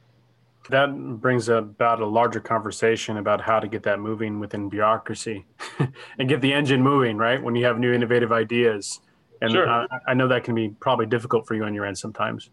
That 0.69 0.95
brings 1.21 1.49
about 1.49 2.01
a 2.01 2.07
larger 2.07 2.39
conversation 2.39 3.17
about 3.17 3.41
how 3.41 3.59
to 3.59 3.67
get 3.67 3.83
that 3.85 3.99
moving 3.99 4.39
within 4.39 4.69
bureaucracy 4.69 5.47
and 6.19 6.29
get 6.29 6.43
the 6.43 6.53
engine 6.53 6.83
moving, 6.83 7.17
right? 7.17 7.43
When 7.43 7.57
you 7.57 7.65
have 7.65 7.79
new 7.79 7.93
innovative 7.93 8.31
ideas. 8.31 9.01
And 9.41 9.53
sure. 9.53 9.69
I, 9.69 9.87
I 10.07 10.15
know 10.15 10.29
that 10.29 10.45
can 10.45 10.55
be 10.55 10.69
probably 10.69 11.07
difficult 11.07 11.47
for 11.49 11.55
you 11.55 11.65
on 11.65 11.75
your 11.75 11.87
end 11.87 11.99
sometimes. 11.99 12.51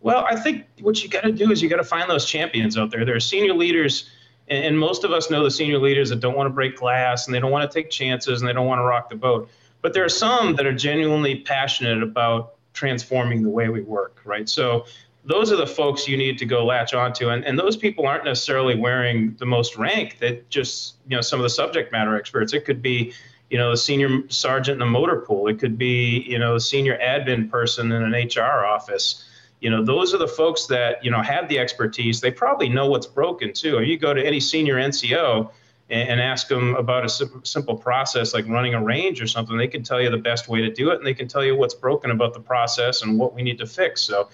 Well, 0.00 0.24
I 0.28 0.36
think 0.36 0.66
what 0.80 1.02
you 1.02 1.08
got 1.08 1.24
to 1.24 1.32
do 1.32 1.50
is 1.50 1.60
you 1.60 1.68
got 1.68 1.76
to 1.76 1.84
find 1.84 2.08
those 2.08 2.24
champions 2.24 2.78
out 2.78 2.90
there. 2.90 3.04
There 3.04 3.16
are 3.16 3.20
senior 3.20 3.54
leaders, 3.54 4.08
and 4.48 4.78
most 4.78 5.04
of 5.04 5.12
us 5.12 5.30
know 5.30 5.42
the 5.42 5.50
senior 5.50 5.78
leaders 5.78 6.08
that 6.10 6.20
don't 6.20 6.36
want 6.36 6.46
to 6.46 6.52
break 6.52 6.76
glass 6.76 7.26
and 7.26 7.34
they 7.34 7.40
don't 7.40 7.50
want 7.50 7.70
to 7.70 7.74
take 7.74 7.90
chances 7.90 8.40
and 8.40 8.48
they 8.48 8.52
don't 8.52 8.66
want 8.66 8.78
to 8.78 8.84
rock 8.84 9.10
the 9.10 9.16
boat. 9.16 9.50
But 9.82 9.92
there 9.92 10.04
are 10.04 10.08
some 10.08 10.56
that 10.56 10.66
are 10.66 10.72
genuinely 10.72 11.36
passionate 11.36 12.02
about 12.02 12.54
transforming 12.72 13.42
the 13.42 13.50
way 13.50 13.68
we 13.68 13.82
work, 13.82 14.20
right? 14.24 14.48
So 14.48 14.86
those 15.24 15.52
are 15.52 15.56
the 15.56 15.66
folks 15.66 16.08
you 16.08 16.16
need 16.16 16.38
to 16.38 16.46
go 16.46 16.64
latch 16.64 16.94
onto. 16.94 17.28
And, 17.28 17.44
and 17.44 17.58
those 17.58 17.76
people 17.76 18.06
aren't 18.06 18.24
necessarily 18.24 18.76
wearing 18.76 19.36
the 19.38 19.46
most 19.46 19.76
rank 19.76 20.18
that 20.20 20.48
just, 20.48 20.94
you 21.06 21.16
know, 21.16 21.20
some 21.20 21.38
of 21.38 21.42
the 21.42 21.50
subject 21.50 21.92
matter 21.92 22.16
experts. 22.16 22.54
It 22.54 22.64
could 22.64 22.80
be, 22.80 23.12
you 23.50 23.58
know, 23.58 23.70
the 23.70 23.76
senior 23.76 24.22
sergeant 24.28 24.76
in 24.76 24.78
the 24.78 24.86
motor 24.86 25.20
pool. 25.20 25.48
It 25.48 25.58
could 25.58 25.76
be, 25.76 26.24
you 26.26 26.38
know, 26.38 26.54
a 26.54 26.60
senior 26.60 26.98
admin 26.98 27.50
person 27.50 27.92
in 27.92 28.02
an 28.02 28.12
HR 28.12 28.64
office 28.64 29.24
you 29.60 29.70
know 29.70 29.84
those 29.84 30.14
are 30.14 30.18
the 30.18 30.28
folks 30.28 30.66
that 30.66 31.04
you 31.04 31.10
know 31.10 31.22
have 31.22 31.48
the 31.48 31.58
expertise. 31.58 32.20
They 32.20 32.30
probably 32.30 32.68
know 32.68 32.86
what's 32.86 33.06
broken 33.06 33.52
too. 33.52 33.78
If 33.78 33.88
you 33.88 33.98
go 33.98 34.14
to 34.14 34.24
any 34.24 34.40
senior 34.40 34.76
nco 34.76 35.50
and, 35.90 36.08
and 36.08 36.20
ask 36.20 36.48
them 36.48 36.74
about 36.76 37.04
a 37.04 37.08
sim- 37.08 37.42
simple 37.44 37.76
process 37.76 38.34
like 38.34 38.46
running 38.46 38.74
a 38.74 38.82
range 38.82 39.20
or 39.20 39.26
something 39.26 39.56
they 39.56 39.68
can 39.68 39.82
tell 39.82 40.00
you 40.00 40.10
the 40.10 40.16
best 40.16 40.48
way 40.48 40.60
to 40.60 40.70
do 40.70 40.90
it 40.90 40.98
and 40.98 41.06
they 41.06 41.14
can 41.14 41.28
tell 41.28 41.44
you 41.44 41.56
what's 41.56 41.74
broken 41.74 42.10
about 42.10 42.34
the 42.34 42.40
process 42.40 43.02
and 43.02 43.18
what 43.18 43.34
we 43.34 43.42
need 43.42 43.58
to 43.58 43.66
fix. 43.66 44.02
So 44.02 44.28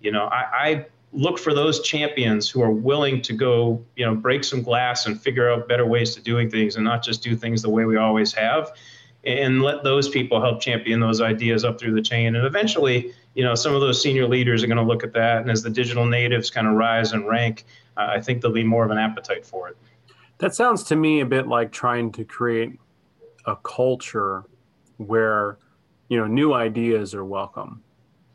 you 0.00 0.10
know 0.10 0.24
i, 0.26 0.44
I 0.52 0.86
look 1.12 1.38
for 1.38 1.54
those 1.54 1.80
champions 1.80 2.48
who 2.48 2.62
are 2.62 2.70
willing 2.70 3.20
to 3.22 3.32
go 3.32 3.84
you 3.96 4.04
know 4.04 4.14
break 4.14 4.44
some 4.44 4.62
glass 4.62 5.06
and 5.06 5.20
figure 5.20 5.50
out 5.50 5.68
better 5.68 5.86
ways 5.86 6.14
to 6.14 6.22
doing 6.22 6.50
things 6.50 6.76
and 6.76 6.84
not 6.84 7.02
just 7.02 7.22
do 7.22 7.36
things 7.36 7.62
the 7.62 7.70
way 7.70 7.84
we 7.84 7.96
always 7.96 8.32
have 8.32 8.72
and 9.24 9.62
let 9.62 9.84
those 9.84 10.08
people 10.08 10.40
help 10.40 10.60
champion 10.60 11.00
those 11.00 11.20
ideas 11.20 11.64
up 11.64 11.78
through 11.78 11.94
the 11.94 12.02
chain 12.02 12.36
and 12.36 12.46
eventually 12.46 13.12
you 13.34 13.44
know, 13.44 13.54
some 13.54 13.74
of 13.74 13.80
those 13.80 14.02
senior 14.02 14.26
leaders 14.26 14.62
are 14.62 14.66
going 14.66 14.76
to 14.76 14.82
look 14.82 15.04
at 15.04 15.12
that, 15.12 15.38
and 15.42 15.50
as 15.50 15.62
the 15.62 15.70
digital 15.70 16.04
natives 16.04 16.50
kind 16.50 16.66
of 16.66 16.74
rise 16.74 17.12
and 17.12 17.28
rank, 17.28 17.64
uh, 17.96 18.08
I 18.10 18.20
think 18.20 18.40
there'll 18.40 18.54
be 18.54 18.64
more 18.64 18.84
of 18.84 18.90
an 18.90 18.98
appetite 18.98 19.46
for 19.46 19.68
it. 19.68 19.76
That 20.38 20.54
sounds 20.54 20.82
to 20.84 20.96
me 20.96 21.20
a 21.20 21.26
bit 21.26 21.46
like 21.46 21.70
trying 21.70 22.12
to 22.12 22.24
create 22.24 22.78
a 23.46 23.56
culture 23.56 24.44
where, 24.96 25.58
you 26.08 26.18
know, 26.18 26.26
new 26.26 26.52
ideas 26.52 27.14
are 27.14 27.24
welcome, 27.24 27.82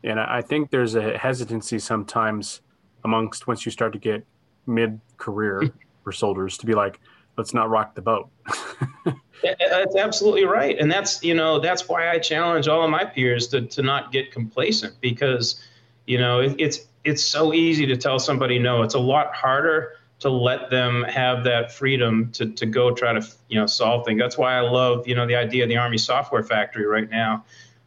and 0.02 0.18
I 0.18 0.40
think 0.40 0.70
there's 0.70 0.94
a 0.94 1.18
hesitancy 1.18 1.78
sometimes 1.78 2.62
amongst 3.04 3.46
once 3.46 3.66
you 3.66 3.72
start 3.72 3.92
to 3.92 3.98
get 3.98 4.26
mid-career 4.66 5.70
for 6.04 6.12
soldiers 6.12 6.56
to 6.58 6.66
be 6.66 6.74
like, 6.74 7.00
let's 7.36 7.52
not 7.52 7.68
rock 7.68 7.94
the 7.94 8.02
boat. 8.02 8.30
That's 9.42 9.96
absolutely 9.96 10.44
right, 10.44 10.78
and 10.78 10.90
that's 10.90 11.22
you 11.22 11.34
know 11.34 11.60
that's 11.60 11.88
why 11.88 12.10
I 12.10 12.18
challenge 12.18 12.68
all 12.68 12.82
of 12.82 12.90
my 12.90 13.04
peers 13.04 13.48
to 13.48 13.62
to 13.62 13.82
not 13.82 14.10
get 14.10 14.32
complacent 14.32 14.94
because 15.00 15.62
you 16.06 16.18
know 16.18 16.40
it, 16.40 16.56
it's 16.58 16.80
it's 17.04 17.22
so 17.22 17.52
easy 17.52 17.86
to 17.86 17.96
tell 17.96 18.18
somebody 18.18 18.58
no. 18.58 18.82
It's 18.82 18.94
a 18.94 18.98
lot 18.98 19.34
harder 19.34 19.92
to 20.20 20.30
let 20.30 20.70
them 20.70 21.04
have 21.04 21.44
that 21.44 21.70
freedom 21.70 22.32
to 22.32 22.46
to 22.52 22.66
go 22.66 22.92
try 22.92 23.12
to 23.12 23.26
you 23.48 23.60
know 23.60 23.66
solve 23.66 24.06
things. 24.06 24.18
That's 24.18 24.38
why 24.38 24.54
I 24.54 24.60
love 24.60 25.06
you 25.06 25.14
know 25.14 25.26
the 25.26 25.36
idea 25.36 25.64
of 25.64 25.68
the 25.68 25.76
Army 25.76 25.98
Software 25.98 26.42
Factory 26.42 26.86
right 26.86 27.08
now 27.08 27.44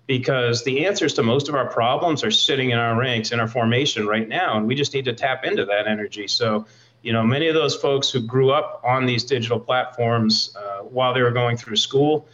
because 0.10 0.64
the 0.64 0.88
answers 0.88 1.14
to 1.14 1.22
most 1.22 1.50
of 1.50 1.56
our 1.56 1.70
problems 1.70 2.24
are 2.24 2.32
sitting 2.32 2.72
in 2.72 2.80
our 2.80 2.98
ranks 2.98 3.32
in 3.32 3.40
our 3.40 3.48
formation 3.48 4.08
right 4.08 4.28
now 4.28 4.58
and 4.58 4.66
we 4.66 4.74
just 4.74 4.92
need 4.96 5.06
to 5.06 5.14
tap 5.14 5.46
into 5.46 5.66
that 5.66 5.86
energy 5.86 6.28
so 6.28 6.66
you 7.02 7.14
know, 7.14 7.24
many 7.24 7.48
of 7.48 7.56
those 7.56 7.76
folks 7.76 8.10
who 8.10 8.22
grew 8.22 8.52
up 8.52 8.82
on 8.84 9.06
these 9.06 9.24
digital 9.24 9.60
platforms 9.60 10.56
uh, 10.56 10.80
while 10.80 11.14
they 11.14 11.22
were 11.22 11.32
going 11.32 11.58
through 11.58 11.78
school, 11.78 12.28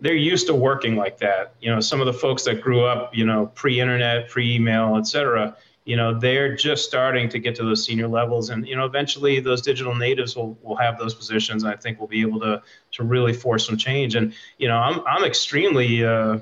they're 0.00 0.14
used 0.14 0.46
to 0.46 0.54
working 0.54 0.96
like 0.96 1.18
that. 1.18 1.54
You 1.60 1.70
know, 1.70 1.80
some 1.80 2.00
of 2.00 2.06
the 2.06 2.12
folks 2.12 2.44
that 2.44 2.60
grew 2.60 2.84
up, 2.84 3.14
you 3.14 3.24
know, 3.24 3.46
pre-internet, 3.54 4.28
pre-email, 4.28 4.96
et 4.96 5.06
cetera, 5.06 5.56
you 5.84 5.96
know, 5.96 6.18
they're 6.18 6.56
just 6.56 6.84
starting 6.84 7.28
to 7.28 7.38
get 7.38 7.54
to 7.56 7.62
those 7.62 7.84
senior 7.84 8.08
levels. 8.08 8.50
And, 8.50 8.66
you 8.66 8.74
know, 8.74 8.86
eventually 8.86 9.40
those 9.40 9.62
digital 9.62 9.94
natives 9.94 10.34
will, 10.34 10.56
will 10.62 10.76
have 10.76 10.98
those 10.98 11.14
positions. 11.14 11.62
And 11.62 11.72
I 11.72 11.76
think 11.76 11.98
we'll 11.98 12.08
be 12.08 12.22
able 12.22 12.40
to, 12.40 12.62
to 12.92 13.02
really 13.02 13.32
force 13.32 13.66
some 13.66 13.76
change. 13.76 14.14
And, 14.14 14.32
you 14.58 14.68
know, 14.68 14.76
I'm, 14.76 15.00
I'm 15.06 15.24
extremely 15.24 16.04
uh, 16.04 16.38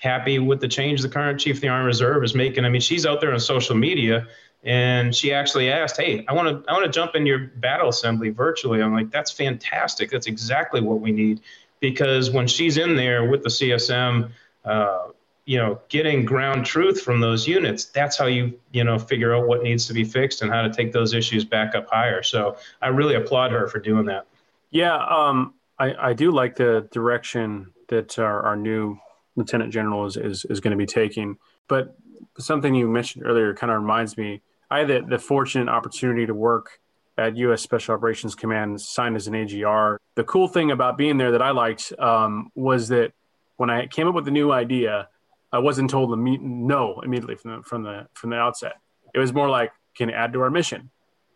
happy 0.00 0.38
with 0.38 0.60
the 0.60 0.68
change 0.68 1.02
the 1.02 1.08
current 1.08 1.38
chief 1.38 1.56
of 1.56 1.60
the 1.60 1.68
Army 1.68 1.86
Reserve 1.86 2.24
is 2.24 2.34
making. 2.34 2.64
I 2.64 2.68
mean, 2.68 2.80
she's 2.80 3.04
out 3.04 3.20
there 3.20 3.32
on 3.32 3.40
social 3.40 3.76
media 3.76 4.26
and 4.64 5.14
she 5.14 5.32
actually 5.32 5.70
asked, 5.70 5.96
"Hey, 5.96 6.24
I 6.28 6.32
want 6.32 6.48
to 6.48 6.70
I 6.70 6.74
want 6.74 6.84
to 6.84 6.90
jump 6.90 7.14
in 7.14 7.26
your 7.26 7.38
battle 7.38 7.88
assembly 7.88 8.30
virtually." 8.30 8.82
I'm 8.82 8.92
like, 8.92 9.10
"That's 9.10 9.30
fantastic. 9.30 10.10
That's 10.10 10.26
exactly 10.26 10.80
what 10.80 11.00
we 11.00 11.12
need." 11.12 11.40
Because 11.80 12.30
when 12.30 12.48
she's 12.48 12.76
in 12.76 12.96
there 12.96 13.24
with 13.28 13.44
the 13.44 13.50
CSM, 13.50 14.30
uh, 14.64 15.08
you 15.44 15.58
know, 15.58 15.80
getting 15.88 16.24
ground 16.24 16.66
truth 16.66 17.00
from 17.00 17.20
those 17.20 17.46
units, 17.46 17.84
that's 17.86 18.18
how 18.18 18.26
you 18.26 18.58
you 18.72 18.82
know 18.82 18.98
figure 18.98 19.34
out 19.34 19.46
what 19.46 19.62
needs 19.62 19.86
to 19.86 19.94
be 19.94 20.04
fixed 20.04 20.42
and 20.42 20.50
how 20.50 20.62
to 20.62 20.70
take 20.70 20.92
those 20.92 21.14
issues 21.14 21.44
back 21.44 21.74
up 21.74 21.88
higher. 21.88 22.22
So 22.22 22.56
I 22.82 22.88
really 22.88 23.14
applaud 23.14 23.52
her 23.52 23.68
for 23.68 23.78
doing 23.78 24.06
that. 24.06 24.26
Yeah, 24.70 24.96
um, 24.96 25.54
I 25.78 26.10
I 26.10 26.12
do 26.14 26.32
like 26.32 26.56
the 26.56 26.88
direction 26.90 27.72
that 27.88 28.18
our, 28.18 28.42
our 28.42 28.56
new 28.56 28.98
lieutenant 29.36 29.72
general 29.72 30.04
is 30.04 30.16
is, 30.16 30.44
is 30.46 30.58
going 30.58 30.72
to 30.72 30.76
be 30.76 30.84
taking, 30.84 31.38
but 31.68 31.96
something 32.38 32.74
you 32.74 32.88
mentioned 32.88 33.24
earlier 33.24 33.54
kind 33.54 33.72
of 33.72 33.80
reminds 33.80 34.16
me 34.16 34.42
I 34.70 34.80
had 34.80 34.88
the, 34.88 35.00
the 35.08 35.18
fortunate 35.18 35.68
opportunity 35.68 36.26
to 36.26 36.34
work 36.34 36.80
at 37.16 37.36
U.S. 37.36 37.62
Special 37.62 37.94
Operations 37.94 38.34
Command, 38.34 38.80
signed 38.80 39.16
as 39.16 39.26
an 39.26 39.34
AGR. 39.34 40.00
The 40.14 40.24
cool 40.24 40.46
thing 40.46 40.70
about 40.70 40.96
being 40.96 41.16
there 41.16 41.32
that 41.32 41.42
I 41.42 41.50
liked 41.50 41.92
um, 41.98 42.50
was 42.54 42.88
that 42.88 43.12
when 43.56 43.70
I 43.70 43.86
came 43.86 44.06
up 44.06 44.14
with 44.14 44.28
a 44.28 44.30
new 44.30 44.52
idea, 44.52 45.08
I 45.52 45.58
wasn't 45.58 45.90
told 45.90 46.16
no 46.18 47.00
immediately 47.00 47.34
from 47.34 47.56
the 47.56 47.62
from 47.62 47.82
the 47.82 48.06
from 48.14 48.30
the 48.30 48.36
outset. 48.36 48.74
It 49.14 49.18
was 49.18 49.32
more 49.32 49.48
like, 49.48 49.72
"Can 49.96 50.10
it 50.10 50.12
add 50.12 50.32
to 50.34 50.40
our 50.42 50.50
mission? 50.50 50.90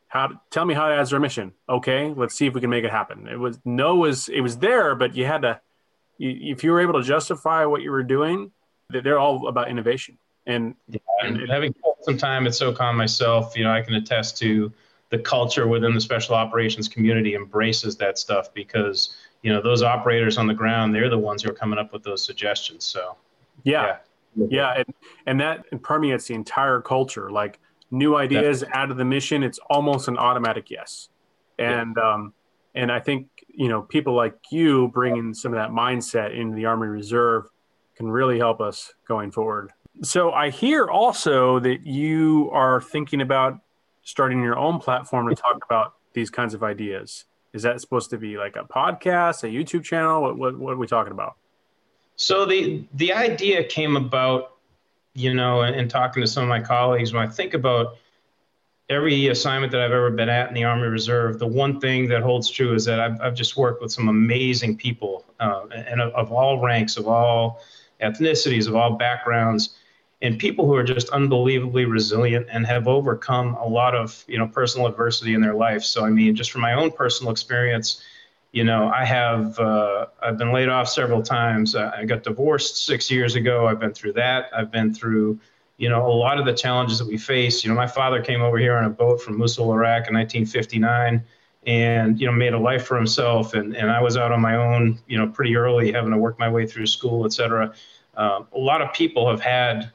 How? 0.09 0.41
Tell 0.51 0.65
me 0.65 0.75
how 0.75 0.89
it 0.91 0.95
adds 0.95 1.11
to 1.11 1.17
our 1.17 1.21
mission. 1.21 1.53
Okay, 1.69 2.15
let's 2.17 2.35
see 2.35 2.47
if 2.47 2.55
we 2.55 2.61
can 2.61 2.71
make 2.71 2.85
it 2.85 2.91
happen." 2.91 3.27
It 3.27 3.39
was 3.39 3.59
no 3.65 3.97
was 3.97 4.29
it 4.29 4.41
was 4.41 4.59
there, 4.59 4.95
but 4.95 5.17
you 5.17 5.27
had 5.27 5.43
to. 5.43 5.61
If 6.19 6.63
you 6.63 6.71
were 6.71 6.81
able 6.81 6.95
to 6.95 7.03
justify 7.03 7.65
what 7.65 7.83
you 7.83 7.91
were 7.91 8.05
doing, 8.05 8.53
they're 8.91 9.19
all 9.19 9.49
about 9.49 9.69
innovation. 9.69 10.19
And, 10.47 10.75
yeah, 10.89 10.99
and 11.23 11.49
having 11.49 11.75
some 12.03 12.19
time 12.19 12.47
at 12.47 12.53
SOCOM 12.53 12.97
myself, 12.97 13.57
you 13.57 13.65
know, 13.65 13.71
I 13.71 13.81
can 13.81 13.95
attest 13.95 14.39
to 14.39 14.73
the 15.11 15.19
culture 15.19 15.69
within 15.69 15.95
the 15.95 16.01
special 16.01 16.35
operations 16.35 16.89
community 16.89 17.35
embraces 17.35 17.97
that 17.99 18.19
stuff 18.19 18.53
because 18.55 19.15
you 19.43 19.53
know 19.53 19.61
those 19.61 19.83
operators 19.83 20.39
on 20.39 20.47
the 20.47 20.55
ground 20.55 20.95
they're 20.95 21.11
the 21.11 21.19
ones 21.19 21.43
who 21.43 21.51
are 21.51 21.55
coming 21.55 21.79
up 21.79 21.93
with 21.93 22.03
those 22.03 22.25
suggestions. 22.25 22.85
So 22.85 23.17
yeah. 23.63 23.99
yeah, 24.35 24.47
yeah. 24.49 24.75
And, 24.79 24.95
and 25.27 25.41
that 25.41 25.83
permeates 25.83 26.27
the 26.27 26.35
entire 26.35 26.81
culture. 26.81 27.31
Like 27.31 27.61
new 27.91 28.17
ideas 28.17 28.61
Definitely. 28.61 28.81
out 28.81 28.91
of 28.91 28.97
the 28.97 29.05
mission 29.05 29.43
it's 29.43 29.61
almost 29.69 30.09
an 30.09 30.17
automatic 30.17 30.71
yes. 30.71 31.11
And 31.59 31.95
yeah. 31.97 32.15
um 32.15 32.33
and 32.75 32.91
i 32.91 32.99
think 32.99 33.29
you 33.49 33.69
know 33.69 33.83
people 33.83 34.15
like 34.15 34.35
you 34.51 34.89
bringing 34.89 35.35
some 35.35 35.53
of 35.53 35.59
that 35.59 35.71
mindset 35.71 36.35
into 36.35 36.57
the 36.57 36.65
army 36.65 36.87
reserve 36.87 37.51
can 37.97 38.11
really 38.11 38.39
help 38.39 38.63
us 38.63 38.95
going 39.07 39.31
forward 39.31 39.73
so 40.01 40.33
I 40.33 40.51
hear 40.51 40.89
also 40.89 41.59
that 41.61 41.87
you 41.87 42.51
are 42.53 42.81
thinking 42.81 43.21
about 43.21 43.61
starting 44.03 44.43
your 44.43 44.59
own 44.59 44.79
platform 44.79 45.29
to 45.29 45.35
talk 45.35 45.65
about 45.65 45.95
these 46.15 46.31
kinds 46.31 46.55
of 46.55 46.63
ideas. 46.63 47.25
Is 47.53 47.63
that 47.63 47.81
supposed 47.81 48.11
to 48.11 48.19
be 48.19 48.39
like 48.39 48.57
a 48.57 48.65
podcast, 48.65 49.45
a 49.45 49.47
YouTube 49.47 49.85
channel? 49.85 50.23
What, 50.23 50.39
what, 50.39 50.59
what 50.59 50.73
are 50.73 50.79
we 50.79 50.87
talking 50.87 51.13
about? 51.13 51.37
So 52.17 52.47
the 52.47 52.85
the 52.95 53.13
idea 53.13 53.65
came 53.65 53.97
about, 53.97 54.57
you 55.15 55.35
know, 55.35 55.63
in, 55.63 55.75
in 55.75 55.89
talking 55.89 56.23
to 56.23 56.27
some 56.27 56.43
of 56.43 56.49
my 56.49 56.61
colleagues. 56.61 57.13
When 57.13 57.27
I 57.27 57.31
think 57.31 57.55
about 57.55 57.97
every 58.89 59.29
assignment 59.29 59.73
that 59.73 59.81
I've 59.81 59.93
ever 59.93 60.11
been 60.11 60.29
at 60.29 60.49
in 60.49 60.55
the 60.55 60.65
Army 60.65 60.89
Reserve, 60.89 61.39
the 61.39 61.47
one 61.47 61.81
thing 61.81 62.09
that 62.09 62.23
holds 62.23 62.51
true 62.51 62.75
is 62.75 62.85
that 62.85 63.01
I've, 63.01 63.21
I've 63.21 63.35
just 63.35 63.57
worked 63.57 63.83
with 63.83 63.93
some 63.93 64.09
amazing 64.09 64.77
people, 64.77 65.25
uh, 65.41 65.67
and 65.75 66.01
of, 66.01 66.13
of, 66.15 66.33
all 66.33 66.61
ranks, 66.61 66.97
of 66.97 67.09
all 67.09 67.61
ethnicities, 68.01 68.69
of 68.69 68.77
all 68.77 68.93
backgrounds, 68.97 69.77
and 70.23 70.39
people 70.39 70.67
who 70.67 70.75
are 70.75 70.85
just 70.85 71.11
unbelievably 71.11 71.85
resilient 71.85 72.47
and 72.51 72.67
have 72.67 72.89
overcome 72.89 73.55
a 73.57 73.67
lot 73.67 73.95
of 73.95 74.25
you 74.27 74.39
know 74.39 74.47
personal 74.47 74.87
adversity 74.87 75.35
in 75.35 75.43
their 75.43 75.55
life. 75.55 75.83
So 75.83 76.05
I 76.05 76.11
mean, 76.11 76.35
just 76.35 76.51
from 76.51 76.63
my 76.63 76.73
own 76.73 76.91
personal 76.91 77.31
experience, 77.31 78.03
you 78.53 78.65
know, 78.65 78.89
I 78.89 79.05
have 79.05 79.59
uh, 79.59 80.07
I've 80.23 80.39
been 80.39 80.53
laid 80.53 80.71
off 80.71 80.89
several 80.89 81.23
times. 81.23 81.77
I 81.77 82.05
got 82.07 82.23
divorced 82.23 82.87
six 82.87 83.11
years 83.11 83.35
ago. 83.35 83.67
I've 83.67 83.81
been 83.81 83.93
through 83.93 84.15
that. 84.15 84.51
I've 84.57 84.71
been 84.71 84.95
through 84.95 85.39
you 85.83 85.89
know, 85.89 86.07
a 86.07 86.15
lot 86.15 86.39
of 86.39 86.47
the 86.47 86.53
challenges 86.53 87.01
that 87.01 87.09
we 87.09 87.19
face. 87.19 87.65
You 87.65 87.71
know, 87.71 87.75
my 87.75 87.89
father 87.89 88.23
came 88.23 88.41
over 88.41 88.57
here 88.57 88.77
on 88.77 88.85
a 88.85 88.91
boat 88.91 89.21
from 89.21 89.37
Mosul, 89.37 89.73
Iraq 89.73 90.07
in 90.07 90.15
1959 90.15 91.25
and, 91.67 92.21
you 92.21 92.27
know, 92.27 92.33
made 92.33 92.53
a 92.53 92.59
life 92.59 92.87
for 92.87 92.97
himself. 92.97 93.55
And, 93.55 93.77
and 93.77 93.91
I 93.91 94.01
was 94.01 94.17
out 94.17 94.31
on 94.31 94.41
my 94.41 94.55
own, 94.55 95.01
you 95.09 95.19
know, 95.19 95.27
pretty 95.27 95.57
early, 95.57 95.91
having 95.91 96.13
to 96.13 96.19
work 96.19 96.39
my 96.39 96.49
way 96.49 96.67
through 96.67 96.87
school, 96.87 97.25
et 97.25 97.33
cetera. 97.33 97.75
Uh, 98.17 98.43
a 98.53 98.59
lot 98.59 98.81
of 98.81 98.93
people 98.93 99.29
have 99.29 99.41
had 99.41 99.91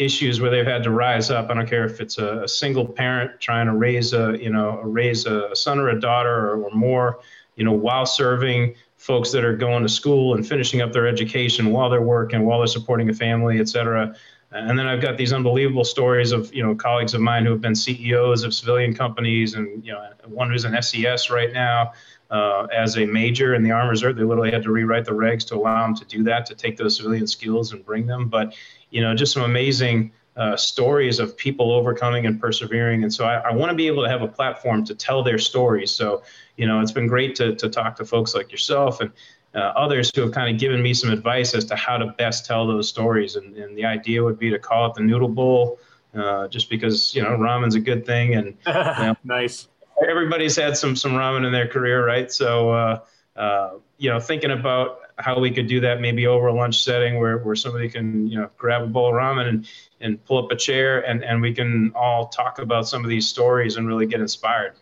issues 0.00 0.40
where 0.40 0.50
they've 0.50 0.66
had 0.66 0.82
to 0.82 0.90
rise 0.90 1.30
up. 1.30 1.50
I 1.50 1.54
don't 1.54 1.68
care 1.68 1.84
if 1.84 2.00
it's 2.00 2.16
a, 2.16 2.44
a 2.44 2.48
single 2.48 2.86
parent 2.86 3.38
trying 3.38 3.66
to 3.66 3.74
raise 3.74 4.14
a, 4.14 4.36
you 4.40 4.50
know, 4.50 4.80
raise 4.80 5.26
a 5.26 5.54
son 5.54 5.78
or 5.78 5.90
a 5.90 6.00
daughter 6.00 6.34
or, 6.34 6.64
or 6.64 6.70
more, 6.70 7.20
you 7.56 7.64
know, 7.64 7.72
while 7.72 8.06
serving 8.06 8.74
folks 8.96 9.30
that 9.32 9.44
are 9.44 9.56
going 9.56 9.82
to 9.82 9.88
school 9.88 10.34
and 10.34 10.46
finishing 10.46 10.80
up 10.80 10.92
their 10.92 11.06
education 11.06 11.70
while 11.70 11.90
they're 11.90 12.00
working, 12.00 12.46
while 12.46 12.58
they're 12.58 12.66
supporting 12.66 13.10
a 13.10 13.14
family, 13.14 13.60
et 13.60 13.68
cetera. 13.68 14.14
And 14.52 14.78
then 14.78 14.86
I've 14.86 15.02
got 15.02 15.16
these 15.16 15.32
unbelievable 15.32 15.84
stories 15.84 16.32
of 16.32 16.52
you 16.52 16.62
know 16.62 16.74
colleagues 16.74 17.14
of 17.14 17.20
mine 17.20 17.44
who 17.44 17.52
have 17.52 17.60
been 17.60 17.74
CEOs 17.74 18.42
of 18.42 18.52
civilian 18.52 18.94
companies, 18.94 19.54
and 19.54 19.84
you 19.84 19.92
know 19.92 20.10
one 20.26 20.50
who's 20.50 20.64
an 20.64 20.80
SES 20.82 21.30
right 21.30 21.52
now 21.52 21.92
uh, 22.30 22.66
as 22.74 22.96
a 22.96 23.04
major 23.06 23.54
in 23.54 23.62
the 23.62 23.70
Army 23.70 23.90
Reserve. 23.90 24.16
They 24.16 24.24
literally 24.24 24.50
had 24.50 24.62
to 24.64 24.72
rewrite 24.72 25.04
the 25.04 25.12
regs 25.12 25.46
to 25.48 25.54
allow 25.54 25.86
them 25.86 25.94
to 25.96 26.04
do 26.04 26.24
that, 26.24 26.46
to 26.46 26.54
take 26.54 26.76
those 26.76 26.96
civilian 26.96 27.28
skills 27.28 27.72
and 27.72 27.84
bring 27.84 28.06
them. 28.06 28.28
But 28.28 28.54
you 28.90 29.00
know, 29.00 29.14
just 29.14 29.32
some 29.32 29.42
amazing 29.42 30.12
uh, 30.36 30.56
stories 30.56 31.18
of 31.18 31.36
people 31.36 31.72
overcoming 31.72 32.26
and 32.26 32.40
persevering. 32.40 33.02
And 33.02 33.12
so 33.12 33.24
I, 33.24 33.36
I 33.36 33.52
want 33.52 33.70
to 33.70 33.76
be 33.76 33.86
able 33.86 34.02
to 34.04 34.08
have 34.08 34.22
a 34.22 34.28
platform 34.28 34.84
to 34.86 34.94
tell 34.94 35.22
their 35.22 35.38
stories. 35.38 35.90
So 35.90 36.22
you 36.56 36.66
know, 36.66 36.80
it's 36.80 36.92
been 36.92 37.06
great 37.06 37.34
to 37.36 37.54
to 37.54 37.68
talk 37.68 37.96
to 37.96 38.04
folks 38.04 38.34
like 38.34 38.52
yourself 38.52 39.00
and 39.00 39.10
uh, 39.54 39.58
others 39.58 40.12
who 40.14 40.20
have 40.22 40.32
kind 40.32 40.54
of 40.54 40.60
given 40.60 40.80
me 40.80 40.94
some 40.94 41.10
advice 41.10 41.54
as 41.54 41.64
to 41.64 41.76
how 41.76 41.96
to 41.96 42.06
best 42.18 42.46
tell 42.46 42.66
those 42.66 42.88
stories. 42.88 43.36
And, 43.36 43.56
and 43.56 43.76
the 43.76 43.84
idea 43.84 44.22
would 44.22 44.38
be 44.38 44.50
to 44.50 44.58
call 44.58 44.88
it 44.88 44.94
the 44.94 45.02
Noodle 45.02 45.28
Bowl, 45.28 45.78
uh, 46.14 46.48
just 46.48 46.70
because 46.70 47.14
you 47.14 47.22
know 47.22 47.30
ramen's 47.30 47.74
a 47.74 47.80
good 47.80 48.06
thing, 48.06 48.34
and 48.34 48.46
you 48.66 48.72
know, 48.72 49.16
nice. 49.24 49.68
Everybody's 50.08 50.56
had 50.56 50.76
some 50.76 50.96
some 50.96 51.12
ramen 51.12 51.46
in 51.46 51.52
their 51.52 51.68
career, 51.68 52.06
right? 52.06 52.30
So 52.30 52.70
uh, 52.70 53.00
uh, 53.36 53.70
you 53.98 54.10
know, 54.10 54.20
thinking 54.20 54.50
about 54.50 54.99
how 55.20 55.38
we 55.38 55.50
could 55.50 55.66
do 55.66 55.80
that 55.80 56.00
maybe 56.00 56.26
over 56.26 56.48
a 56.48 56.54
lunch 56.54 56.82
setting 56.82 57.18
where, 57.18 57.38
where 57.38 57.56
somebody 57.56 57.88
can 57.88 58.26
you 58.26 58.38
know 58.38 58.50
grab 58.58 58.82
a 58.82 58.86
bowl 58.86 59.08
of 59.08 59.14
ramen 59.14 59.48
and 59.48 59.68
and 60.00 60.24
pull 60.24 60.44
up 60.44 60.50
a 60.50 60.56
chair 60.56 61.00
and 61.08 61.24
and 61.24 61.40
we 61.40 61.54
can 61.54 61.92
all 61.94 62.28
talk 62.28 62.58
about 62.58 62.88
some 62.88 63.04
of 63.04 63.10
these 63.10 63.26
stories 63.26 63.76
and 63.76 63.86
really 63.86 64.06
get 64.06 64.20
inspired 64.20 64.74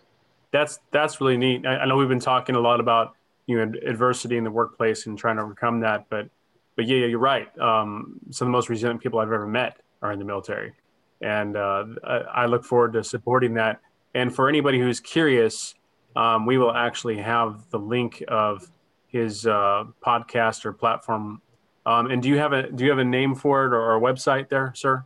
that's 0.51 0.81
that's 0.91 1.21
really 1.21 1.37
neat 1.37 1.67
I, 1.67 1.79
I 1.79 1.87
know 1.87 1.97
we've 1.97 2.09
been 2.09 2.21
talking 2.21 2.55
a 2.55 2.61
lot 2.61 2.81
about 2.81 3.15
you 3.49 3.57
know 3.57 3.73
adversity 3.85 4.37
in 4.37 4.45
the 4.45 4.51
workplace 4.51 5.07
and 5.07 5.19
trying 5.19 5.37
to 5.37 5.43
overcome 5.43 5.81
that. 5.81 6.07
But 6.09 6.29
but 6.77 6.87
yeah, 6.87 7.07
you're 7.07 7.19
right. 7.19 7.49
Um, 7.59 8.21
some 8.31 8.47
of 8.47 8.51
the 8.51 8.57
most 8.57 8.69
resilient 8.69 9.01
people 9.01 9.19
I've 9.19 9.33
ever 9.33 9.49
met 9.49 9.79
are 10.01 10.13
in 10.13 10.21
the 10.21 10.25
military, 10.25 10.75
and 11.21 11.57
uh, 11.57 11.87
I 12.05 12.47
look 12.47 12.65
forward 12.65 12.93
to 12.93 13.03
supporting 13.03 13.55
that. 13.55 13.81
And 14.15 14.33
for 14.33 14.49
anybody 14.49 14.79
who's 14.79 15.01
curious, 15.01 15.75
um, 16.15 16.47
we 16.47 16.59
will 16.59 16.73
actually 16.73 17.17
have 17.19 17.69
the 17.71 17.79
link 17.79 18.23
of 18.29 18.71
his 19.09 19.47
uh, 19.47 19.85
podcast 20.05 20.65
or 20.65 20.73
platform. 20.73 21.43
Um, 21.85 22.11
and 22.11 22.23
do 22.23 22.29
you 22.29 22.39
have 22.39 22.53
a 22.53 22.71
do 22.71 22.85
you 22.85 22.91
have 22.91 22.99
a 22.99 23.05
name 23.05 23.35
for 23.35 23.67
it 23.67 23.73
or, 23.73 23.97
a 23.97 24.01
website 24.01 24.49
there, 24.49 24.73
sir? 24.77 25.05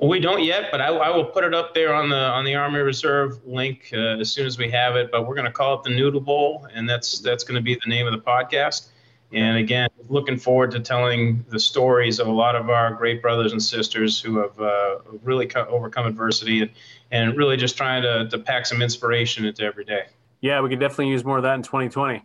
We 0.00 0.18
don't 0.18 0.42
yet, 0.42 0.70
but 0.70 0.80
I, 0.80 0.86
I, 0.86 1.14
will 1.14 1.26
put 1.26 1.44
it 1.44 1.52
up 1.52 1.74
there 1.74 1.92
on 1.92 2.08
the 2.08 2.16
on 2.16 2.44
the 2.44 2.54
Army 2.54 2.78
Reserve 2.78 3.44
link 3.44 3.90
uh, 3.92 4.18
as 4.18 4.30
soon 4.30 4.46
as 4.46 4.56
we 4.56 4.70
have 4.70 4.96
it. 4.96 5.10
But 5.12 5.26
we're 5.26 5.34
going 5.34 5.46
to 5.46 5.52
call 5.52 5.74
it 5.74 5.82
the 5.82 5.90
Noodle 5.90 6.20
Bowl, 6.20 6.66
and 6.72 6.88
that's 6.88 7.18
that's 7.18 7.44
going 7.44 7.56
to 7.56 7.60
be 7.60 7.74
the 7.74 7.90
name 7.90 8.06
of 8.06 8.12
the 8.12 8.20
podcast. 8.20 8.88
And 9.32 9.58
again, 9.58 9.88
looking 10.08 10.38
forward 10.38 10.70
to 10.70 10.80
telling 10.80 11.44
the 11.48 11.58
stories 11.58 12.20
of 12.20 12.28
a 12.28 12.32
lot 12.32 12.54
of 12.54 12.70
our 12.70 12.94
great 12.94 13.20
brothers 13.20 13.50
and 13.50 13.60
sisters 13.60 14.20
who 14.20 14.38
have 14.38 14.58
uh, 14.60 14.98
really 15.24 15.46
co- 15.46 15.66
overcome 15.66 16.06
adversity 16.06 16.62
and, 16.62 16.70
and 17.10 17.36
really 17.36 17.56
just 17.56 17.76
trying 17.76 18.02
to, 18.02 18.28
to 18.28 18.38
pack 18.38 18.64
some 18.64 18.80
inspiration 18.80 19.44
into 19.44 19.64
every 19.64 19.84
day. 19.84 20.04
Yeah, 20.44 20.60
we 20.60 20.68
could 20.68 20.78
definitely 20.78 21.08
use 21.08 21.24
more 21.24 21.38
of 21.38 21.42
that 21.44 21.54
in 21.54 21.62
2020. 21.62 22.22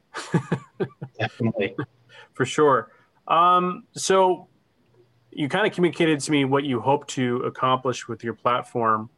definitely. 1.19 1.73
For 2.33 2.45
sure. 2.45 2.91
Um, 3.29 3.85
so 3.95 4.49
you 5.31 5.47
kind 5.47 5.65
of 5.65 5.71
communicated 5.71 6.19
to 6.19 6.31
me 6.31 6.43
what 6.43 6.65
you 6.65 6.81
hope 6.81 7.07
to 7.07 7.37
accomplish 7.43 8.09
with 8.09 8.21
your 8.21 8.33
platform. 8.33 9.09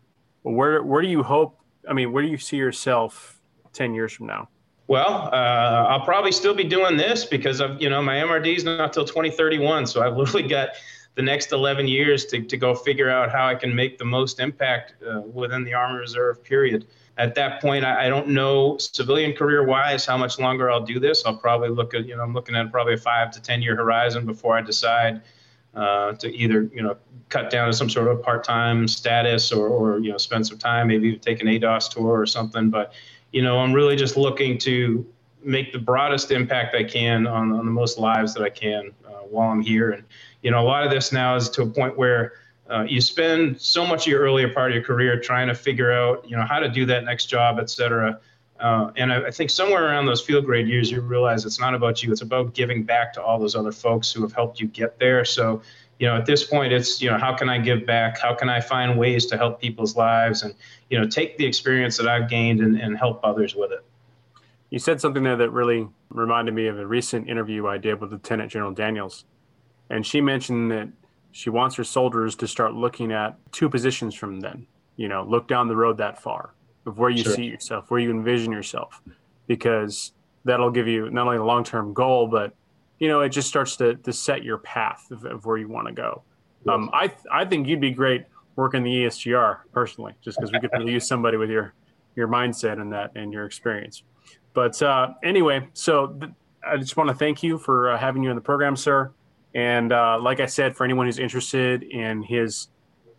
Where 0.43 0.83
where 0.83 1.01
do 1.01 1.07
you 1.07 1.23
hope? 1.23 1.57
I 1.89 1.93
mean, 1.93 2.11
where 2.11 2.21
do 2.21 2.29
you 2.29 2.37
see 2.37 2.57
yourself 2.57 3.41
ten 3.73 3.95
years 3.95 4.13
from 4.13 4.27
now? 4.27 4.49
Well, 4.85 5.31
uh, 5.33 5.87
I'll 5.89 6.05
probably 6.05 6.31
still 6.31 6.53
be 6.53 6.63
doing 6.63 6.95
this 6.95 7.25
because 7.25 7.59
of 7.59 7.81
you 7.81 7.89
know 7.89 8.03
my 8.03 8.17
MRD 8.17 8.55
is 8.55 8.65
not 8.65 8.93
till 8.93 9.05
2031, 9.05 9.87
so 9.87 10.03
I've 10.03 10.15
literally 10.21 10.47
got 10.47 10.69
the 11.15 11.23
next 11.23 11.51
11 11.51 11.87
years 11.87 12.25
to, 12.25 12.43
to 12.43 12.55
go 12.55 12.75
figure 12.75 13.09
out 13.09 13.31
how 13.31 13.47
I 13.47 13.55
can 13.55 13.73
make 13.73 13.97
the 13.97 14.05
most 14.05 14.39
impact 14.39 14.93
uh, 15.03 15.21
within 15.21 15.63
the 15.63 15.73
Army 15.73 15.97
Reserve 15.97 16.43
period. 16.43 16.85
At 17.21 17.35
that 17.35 17.61
point, 17.61 17.85
I, 17.85 18.07
I 18.07 18.09
don't 18.09 18.29
know 18.29 18.79
civilian 18.79 19.33
career 19.33 19.63
wise 19.63 20.07
how 20.07 20.17
much 20.17 20.39
longer 20.39 20.71
I'll 20.71 20.83
do 20.83 20.99
this. 20.99 21.23
I'll 21.23 21.37
probably 21.37 21.69
look 21.69 21.93
at 21.93 22.07
you 22.07 22.17
know 22.17 22.23
I'm 22.23 22.33
looking 22.33 22.55
at 22.55 22.71
probably 22.71 22.95
a 22.95 22.97
five 22.97 23.29
to 23.31 23.41
10 23.41 23.61
year 23.61 23.75
horizon 23.75 24.25
before 24.25 24.57
I 24.57 24.61
decide 24.61 25.21
uh, 25.75 26.13
to 26.13 26.35
either 26.35 26.63
you 26.73 26.81
know 26.81 26.97
cut 27.29 27.51
down 27.51 27.67
to 27.67 27.73
some 27.73 27.91
sort 27.91 28.07
of 28.07 28.23
part-time 28.23 28.87
status 28.87 29.51
or, 29.51 29.67
or 29.67 29.99
you 29.99 30.09
know 30.09 30.17
spend 30.17 30.47
some 30.47 30.57
time 30.57 30.87
maybe 30.87 31.15
take 31.15 31.41
an 31.41 31.47
ADOS 31.47 31.91
tour 31.91 32.19
or 32.19 32.25
something. 32.25 32.71
But 32.71 32.93
you 33.31 33.43
know 33.43 33.59
I'm 33.59 33.71
really 33.71 33.95
just 33.95 34.17
looking 34.17 34.57
to 34.59 35.05
make 35.43 35.73
the 35.73 35.79
broadest 35.79 36.31
impact 36.31 36.73
I 36.73 36.83
can 36.83 37.27
on, 37.27 37.51
on 37.51 37.65
the 37.67 37.71
most 37.71 37.99
lives 37.99 38.33
that 38.33 38.41
I 38.41 38.49
can 38.49 38.93
uh, 39.05 39.25
while 39.29 39.51
I'm 39.51 39.61
here. 39.61 39.91
And 39.91 40.03
you 40.41 40.49
know 40.49 40.59
a 40.59 40.65
lot 40.65 40.83
of 40.83 40.89
this 40.89 41.11
now 41.11 41.35
is 41.35 41.51
to 41.51 41.61
a 41.61 41.67
point 41.67 41.95
where 41.99 42.33
uh, 42.71 42.83
you 42.83 43.01
spend 43.01 43.59
so 43.59 43.85
much 43.85 44.07
of 44.07 44.11
your 44.11 44.21
earlier 44.21 44.47
part 44.47 44.71
of 44.71 44.75
your 44.75 44.83
career 44.83 45.19
trying 45.19 45.47
to 45.47 45.53
figure 45.53 45.91
out 45.91 46.27
you 46.27 46.37
know 46.37 46.43
how 46.43 46.59
to 46.59 46.69
do 46.69 46.85
that 46.85 47.03
next 47.03 47.25
job, 47.25 47.59
et 47.59 47.69
cetera. 47.69 48.19
Uh, 48.59 48.91
and 48.95 49.11
I, 49.11 49.25
I, 49.25 49.31
think 49.31 49.49
somewhere 49.49 49.87
around 49.87 50.05
those 50.05 50.21
field 50.21 50.45
grade 50.45 50.67
years, 50.67 50.91
you 50.91 51.01
realize 51.01 51.45
it's 51.45 51.59
not 51.59 51.73
about 51.73 52.01
you; 52.01 52.11
it's 52.11 52.21
about 52.21 52.53
giving 52.53 52.83
back 52.83 53.11
to 53.13 53.21
all 53.21 53.39
those 53.39 53.55
other 53.55 53.71
folks 53.71 54.11
who 54.11 54.21
have 54.21 54.31
helped 54.31 54.59
you 54.59 54.67
get 54.67 54.99
there. 54.99 55.25
So, 55.25 55.61
you 55.99 56.07
know, 56.07 56.15
at 56.15 56.25
this 56.25 56.43
point, 56.43 56.71
it's 56.71 57.01
you 57.01 57.09
know, 57.09 57.17
how 57.17 57.35
can 57.35 57.49
I 57.49 57.57
give 57.57 57.85
back? 57.85 58.19
How 58.19 58.33
can 58.33 58.49
I 58.49 58.61
find 58.61 58.97
ways 58.97 59.25
to 59.27 59.37
help 59.37 59.59
people's 59.59 59.97
lives, 59.97 60.43
and 60.43 60.53
you 60.89 60.97
know, 60.97 61.07
take 61.07 61.37
the 61.37 61.45
experience 61.45 61.97
that 61.97 62.07
I've 62.07 62.29
gained 62.29 62.61
and, 62.61 62.79
and 62.79 62.97
help 62.97 63.19
others 63.23 63.55
with 63.55 63.71
it. 63.71 63.83
You 64.69 64.79
said 64.79 65.01
something 65.01 65.23
there 65.23 65.35
that 65.35 65.49
really 65.49 65.89
reminded 66.09 66.53
me 66.53 66.67
of 66.67 66.79
a 66.79 66.87
recent 66.87 67.27
interview 67.27 67.67
I 67.67 67.79
did 67.79 67.99
with 67.99 68.11
Lieutenant 68.11 68.51
General 68.51 68.71
Daniels, 68.71 69.25
and 69.89 70.05
she 70.05 70.21
mentioned 70.21 70.71
that 70.71 70.87
she 71.31 71.49
wants 71.49 71.75
her 71.75 71.83
soldiers 71.83 72.35
to 72.35 72.47
start 72.47 72.73
looking 72.73 73.11
at 73.11 73.37
two 73.51 73.69
positions 73.69 74.15
from 74.15 74.39
then. 74.39 74.67
You 74.97 75.07
know, 75.07 75.23
look 75.23 75.47
down 75.47 75.67
the 75.67 75.75
road 75.75 75.97
that 75.97 76.21
far 76.21 76.53
of 76.85 76.97
where 76.97 77.09
you 77.09 77.23
sure. 77.23 77.33
see 77.33 77.45
yourself, 77.45 77.89
where 77.89 77.99
you 77.99 78.11
envision 78.11 78.51
yourself, 78.51 79.01
because 79.47 80.11
that'll 80.45 80.71
give 80.71 80.87
you 80.87 81.09
not 81.09 81.27
only 81.27 81.37
a 81.37 81.43
long 81.43 81.63
term 81.63 81.93
goal, 81.93 82.27
but 82.27 82.53
you 82.99 83.07
know, 83.07 83.21
it 83.21 83.29
just 83.29 83.47
starts 83.47 83.77
to, 83.77 83.95
to 83.95 84.13
set 84.13 84.43
your 84.43 84.59
path 84.59 85.09
of, 85.09 85.25
of 85.25 85.45
where 85.45 85.57
you 85.57 85.67
want 85.67 85.87
to 85.87 85.93
go. 85.93 86.21
Yes. 86.65 86.73
Um, 86.73 86.89
I 86.93 87.11
I 87.31 87.45
think 87.45 87.67
you'd 87.67 87.81
be 87.81 87.91
great 87.91 88.25
working 88.55 88.83
the 88.83 88.91
ESGR 88.91 89.59
personally, 89.71 90.13
just 90.21 90.37
because 90.37 90.51
we 90.51 90.59
could 90.59 90.71
really 90.73 90.91
use 90.93 91.07
somebody 91.07 91.37
with 91.37 91.49
your 91.49 91.73
your 92.15 92.27
mindset 92.27 92.79
and 92.79 92.91
that 92.93 93.11
and 93.15 93.33
your 93.33 93.45
experience. 93.45 94.03
But 94.53 94.81
uh, 94.81 95.13
anyway, 95.23 95.67
so 95.73 96.07
th- 96.07 96.31
I 96.67 96.77
just 96.77 96.97
want 96.97 97.09
to 97.09 97.15
thank 97.15 97.41
you 97.41 97.57
for 97.57 97.91
uh, 97.91 97.97
having 97.97 98.23
you 98.23 98.29
in 98.29 98.35
the 98.35 98.41
program, 98.41 98.75
sir. 98.75 99.11
And 99.53 99.91
uh, 99.91 100.19
like 100.21 100.39
I 100.39 100.45
said, 100.45 100.75
for 100.75 100.83
anyone 100.83 101.05
who's 101.05 101.19
interested 101.19 101.83
in 101.83 102.23
his 102.23 102.69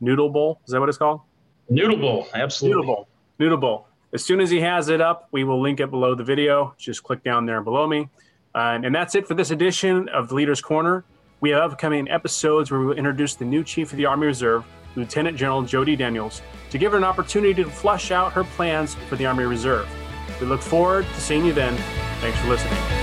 Noodle 0.01 0.31
Bowl, 0.31 0.61
is 0.67 0.73
that 0.73 0.81
what 0.81 0.89
it's 0.89 0.99
called? 0.99 1.21
Noodle 1.69 1.97
Bowl, 1.97 2.29
absolutely. 2.35 2.81
Noodle 2.81 2.95
Bowl. 2.95 3.09
Noodle 3.39 3.59
Bowl. 3.59 3.87
As 4.13 4.25
soon 4.25 4.41
as 4.41 4.51
he 4.51 4.61
has 4.61 4.89
it 4.89 5.01
up, 5.01 5.29
we 5.33 5.45
will 5.45 5.61
link 5.61 5.81
it 5.81 5.91
below 5.91 6.15
the 6.15 6.25
video. 6.25 6.75
Just 6.77 7.03
click 7.03 7.23
down 7.25 7.47
there 7.47 7.63
below 7.63 7.87
me. 7.87 8.09
Uh, 8.55 8.79
and 8.83 8.95
that's 8.95 9.15
it 9.15 9.27
for 9.27 9.35
this 9.35 9.51
edition 9.51 10.09
of 10.11 10.29
the 10.29 10.35
Leader's 10.35 10.61
Corner. 10.61 11.05
We 11.41 11.51
have 11.51 11.73
upcoming 11.73 12.09
episodes 12.11 12.71
where 12.71 12.79
we 12.79 12.87
will 12.87 12.97
introduce 12.97 13.35
the 13.35 13.45
new 13.45 13.65
Chief 13.65 13.91
of 13.91 13.97
the 13.97 14.07
Army 14.07 14.27
Reserve, 14.27 14.65
Lieutenant 14.97 15.37
General 15.37 15.63
Jody 15.63 15.97
Daniels, 15.97 16.43
to 16.71 16.79
give 16.79 16.93
her 16.93 16.99
an 16.99 17.05
opportunity 17.05 17.55
to 17.65 17.71
flush 17.71 18.11
out 18.11 18.33
her 18.33 18.45
plans 18.45 18.95
for 19.09 19.17
the 19.17 19.27
Army 19.27 19.45
Reserve. 19.45 19.89
We 20.41 20.47
look 20.47 20.61
forward 20.61 21.07
to 21.07 21.21
seeing 21.21 21.45
you 21.45 21.53
then. 21.53 21.77
Thanks 22.21 22.39
for 22.41 22.49
listening. 22.49 23.02